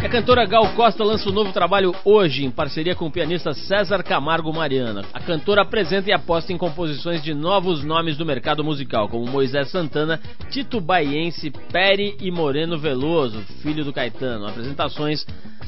A 0.03 0.09
cantora 0.09 0.45
Gal 0.45 0.73
Costa 0.73 1.03
lança 1.03 1.29
um 1.29 1.31
novo 1.31 1.53
trabalho 1.53 1.93
hoje, 2.03 2.43
em 2.43 2.49
parceria 2.49 2.95
com 2.95 3.05
o 3.05 3.11
pianista 3.11 3.53
César 3.53 4.01
Camargo 4.03 4.51
Mariana. 4.51 5.05
A 5.13 5.19
cantora 5.19 5.61
apresenta 5.61 6.09
e 6.09 6.13
aposta 6.13 6.51
em 6.51 6.57
composições 6.57 7.21
de 7.21 7.35
novos 7.35 7.83
nomes 7.83 8.17
do 8.17 8.25
mercado 8.25 8.63
musical, 8.63 9.07
como 9.07 9.29
Moisés 9.29 9.69
Santana, 9.69 10.19
Tito 10.49 10.81
Baiense, 10.81 11.51
Peri 11.71 12.17
e 12.19 12.31
Moreno 12.31 12.79
Veloso, 12.79 13.41
filho 13.61 13.85
do 13.85 13.93
Caetano. 13.93 14.47
Apresentações 14.47 15.23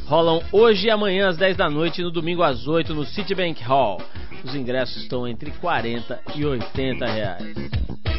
rolam 0.08 0.42
hoje 0.52 0.88
e 0.88 0.90
amanhã 0.90 1.30
às 1.30 1.38
10 1.38 1.56
da 1.56 1.70
noite 1.70 2.02
e 2.02 2.04
no 2.04 2.10
domingo 2.10 2.42
às 2.42 2.68
8 2.68 2.92
no 2.92 3.06
Citibank 3.06 3.62
Hall. 3.64 4.02
Os 4.44 4.56
ingressos 4.56 5.04
estão 5.04 5.28
entre 5.28 5.52
40 5.52 6.20
e 6.36 6.44
80 6.44 7.06
reais. 7.06 8.13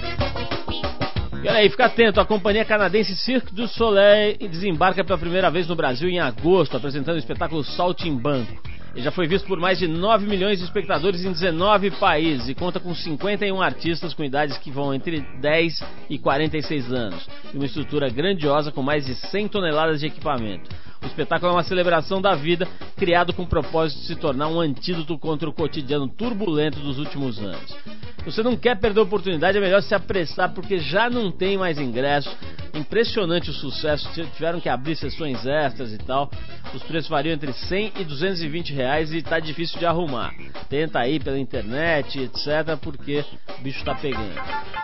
E 1.44 1.48
aí, 1.50 1.68
fica 1.68 1.84
atento, 1.84 2.18
a 2.18 2.24
companhia 2.24 2.64
canadense 2.64 3.14
Cirque 3.14 3.54
du 3.54 3.68
Soleil 3.68 4.38
desembarca 4.48 5.04
pela 5.04 5.18
primeira 5.18 5.50
vez 5.50 5.68
no 5.68 5.76
Brasil 5.76 6.08
em 6.08 6.18
agosto, 6.18 6.74
apresentando 6.74 7.16
o 7.16 7.18
espetáculo 7.18 7.62
Saltimbanco. 7.62 8.62
Ele 8.94 9.04
já 9.04 9.10
foi 9.10 9.26
visto 9.26 9.46
por 9.46 9.60
mais 9.60 9.78
de 9.78 9.86
9 9.86 10.26
milhões 10.26 10.58
de 10.58 10.64
espectadores 10.64 11.22
em 11.22 11.30
19 11.30 11.90
países 11.90 12.48
e 12.48 12.54
conta 12.54 12.80
com 12.80 12.94
51 12.94 13.60
artistas 13.60 14.14
com 14.14 14.24
idades 14.24 14.56
que 14.56 14.70
vão 14.70 14.94
entre 14.94 15.20
10 15.42 15.84
e 16.08 16.18
46 16.18 16.90
anos, 16.90 17.28
e 17.52 17.56
uma 17.58 17.66
estrutura 17.66 18.08
grandiosa 18.08 18.72
com 18.72 18.82
mais 18.82 19.04
de 19.04 19.14
100 19.14 19.48
toneladas 19.48 20.00
de 20.00 20.06
equipamento. 20.06 20.70
O 21.04 21.06
espetáculo 21.06 21.52
é 21.52 21.54
uma 21.54 21.62
celebração 21.62 22.20
da 22.20 22.34
vida, 22.34 22.66
criado 22.96 23.34
com 23.34 23.42
o 23.42 23.46
propósito 23.46 24.00
de 24.00 24.06
se 24.06 24.16
tornar 24.16 24.48
um 24.48 24.58
antídoto 24.58 25.18
contra 25.18 25.48
o 25.48 25.52
cotidiano 25.52 26.08
turbulento 26.08 26.80
dos 26.80 26.98
últimos 26.98 27.38
anos. 27.38 27.76
Você 28.24 28.42
não 28.42 28.56
quer 28.56 28.80
perder 28.80 29.00
a 29.00 29.02
oportunidade, 29.02 29.58
é 29.58 29.60
melhor 29.60 29.82
se 29.82 29.94
apressar 29.94 30.54
porque 30.54 30.78
já 30.78 31.10
não 31.10 31.30
tem 31.30 31.58
mais 31.58 31.78
ingressos. 31.78 32.34
Impressionante 32.72 33.50
o 33.50 33.52
sucesso, 33.52 34.08
tiveram 34.34 34.60
que 34.60 34.68
abrir 34.68 34.96
sessões 34.96 35.44
extras 35.46 35.92
e 35.92 35.98
tal. 35.98 36.30
Os 36.72 36.82
preços 36.82 37.10
variam 37.10 37.34
entre 37.34 37.52
100 37.52 37.92
e 38.00 38.04
220 38.04 38.72
reais 38.72 39.12
e 39.12 39.22
tá 39.22 39.38
difícil 39.38 39.78
de 39.78 39.84
arrumar. 39.84 40.34
Tenta 40.70 41.00
aí 41.00 41.20
pela 41.20 41.38
internet, 41.38 42.18
etc, 42.18 42.78
porque 42.80 43.24
o 43.58 43.62
bicho 43.62 43.84
tá 43.84 43.94
pegando. 43.94 44.83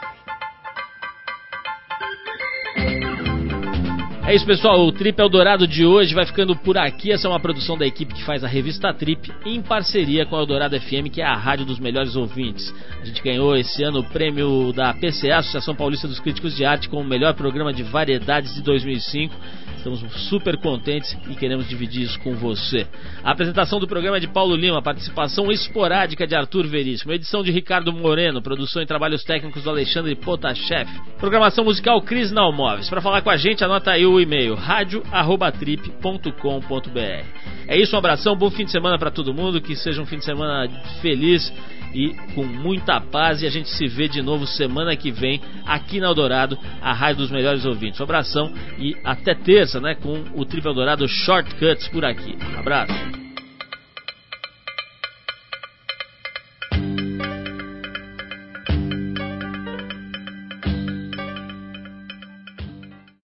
É 4.31 4.35
isso, 4.37 4.47
pessoal. 4.47 4.87
O 4.87 4.93
Trip 4.93 5.21
Eldorado 5.21 5.67
de 5.67 5.85
hoje 5.85 6.15
vai 6.15 6.25
ficando 6.25 6.55
por 6.55 6.79
aqui. 6.79 7.11
Essa 7.11 7.27
é 7.27 7.29
uma 7.29 7.41
produção 7.41 7.77
da 7.77 7.85
equipe 7.85 8.15
que 8.15 8.23
faz 8.23 8.45
a 8.45 8.47
revista 8.47 8.95
Trip 8.95 9.29
em 9.45 9.61
parceria 9.61 10.25
com 10.25 10.37
a 10.37 10.39
Eldorado 10.39 10.81
FM, 10.81 11.11
que 11.13 11.21
é 11.21 11.25
a 11.25 11.35
rádio 11.35 11.67
dos 11.67 11.81
melhores 11.81 12.15
ouvintes. 12.15 12.73
A 13.03 13.05
gente 13.05 13.21
ganhou 13.25 13.57
esse 13.57 13.83
ano 13.83 13.99
o 13.99 14.05
prêmio 14.05 14.73
da 14.73 14.95
PCA, 14.95 15.39
Associação 15.39 15.75
Paulista 15.75 16.07
dos 16.07 16.21
Críticos 16.21 16.55
de 16.55 16.65
Arte, 16.65 16.89
como 16.89 17.03
o 17.03 17.05
melhor 17.05 17.35
programa 17.35 17.73
de 17.73 17.83
variedades 17.83 18.55
de 18.55 18.63
2005. 18.63 19.35
Estamos 19.81 20.01
super 20.29 20.59
contentes 20.59 21.17
e 21.31 21.35
queremos 21.35 21.67
dividir 21.67 22.03
isso 22.03 22.21
com 22.21 22.35
você. 22.35 22.87
A 23.25 23.31
apresentação 23.31 23.81
do 23.81 23.89
programa 23.89 24.19
é 24.19 24.21
de 24.21 24.29
Paulo 24.29 24.55
Lima, 24.55 24.83
participação 24.83 25.51
esporádica 25.51 26.27
de 26.27 26.35
Arthur 26.35 26.67
Veríssimo, 26.67 27.15
edição 27.15 27.43
de 27.43 27.51
Ricardo 27.51 27.91
Moreno, 27.91 28.43
produção 28.43 28.83
e 28.83 28.87
trabalhos 28.87 29.25
técnicos 29.25 29.63
do 29.63 29.71
Alexandre 29.71 30.15
Potashev, 30.15 30.87
programação 31.19 31.65
musical 31.65 32.03
Cris 32.03 32.31
Nalmoves. 32.31 32.91
Para 32.91 33.01
falar 33.01 33.23
com 33.23 33.31
a 33.31 33.39
gente, 33.39 33.65
anota 33.65 33.93
aí 33.93 34.05
o 34.05 34.21
e-mail 34.21 34.55
radio@trip.com.br. 34.55 37.25
É 37.67 37.79
isso, 37.79 37.97
um 37.97 37.99
abração, 37.99 38.37
bom 38.37 38.51
fim 38.51 38.67
de 38.67 38.73
semana 38.73 38.99
para 38.99 39.11
todo 39.11 39.33
mundo, 39.33 39.63
que 39.63 39.75
seja 39.75 40.03
um 40.03 40.07
fim 40.07 40.19
de 40.19 40.27
semana 40.27 40.69
feliz 41.01 41.51
e 41.95 42.15
com 42.35 42.45
muita 42.45 43.01
paz. 43.01 43.43
E 43.43 43.47
a 43.47 43.51
gente 43.51 43.69
se 43.69 43.87
vê 43.87 44.09
de 44.09 44.23
novo 44.23 44.47
semana 44.47 44.97
que 44.97 45.11
vem 45.11 45.41
aqui 45.67 46.01
na 46.01 46.07
Eldorado, 46.07 46.59
a 46.81 46.93
rádio 46.93 47.23
dos 47.23 47.31
melhores 47.31 47.65
ouvintes. 47.65 48.01
Um 48.01 48.05
abração 48.05 48.53
e 48.79 48.97
até 49.05 49.35
terça, 49.35 49.81
né? 49.81 49.95
Com 49.95 50.25
o 50.35 50.45
Trip 50.45 50.67
Eldorado 50.67 51.07
Shortcuts 51.09 51.89
por 51.89 52.05
aqui. 52.05 52.37
Um 52.55 52.59
abraço. 52.59 53.30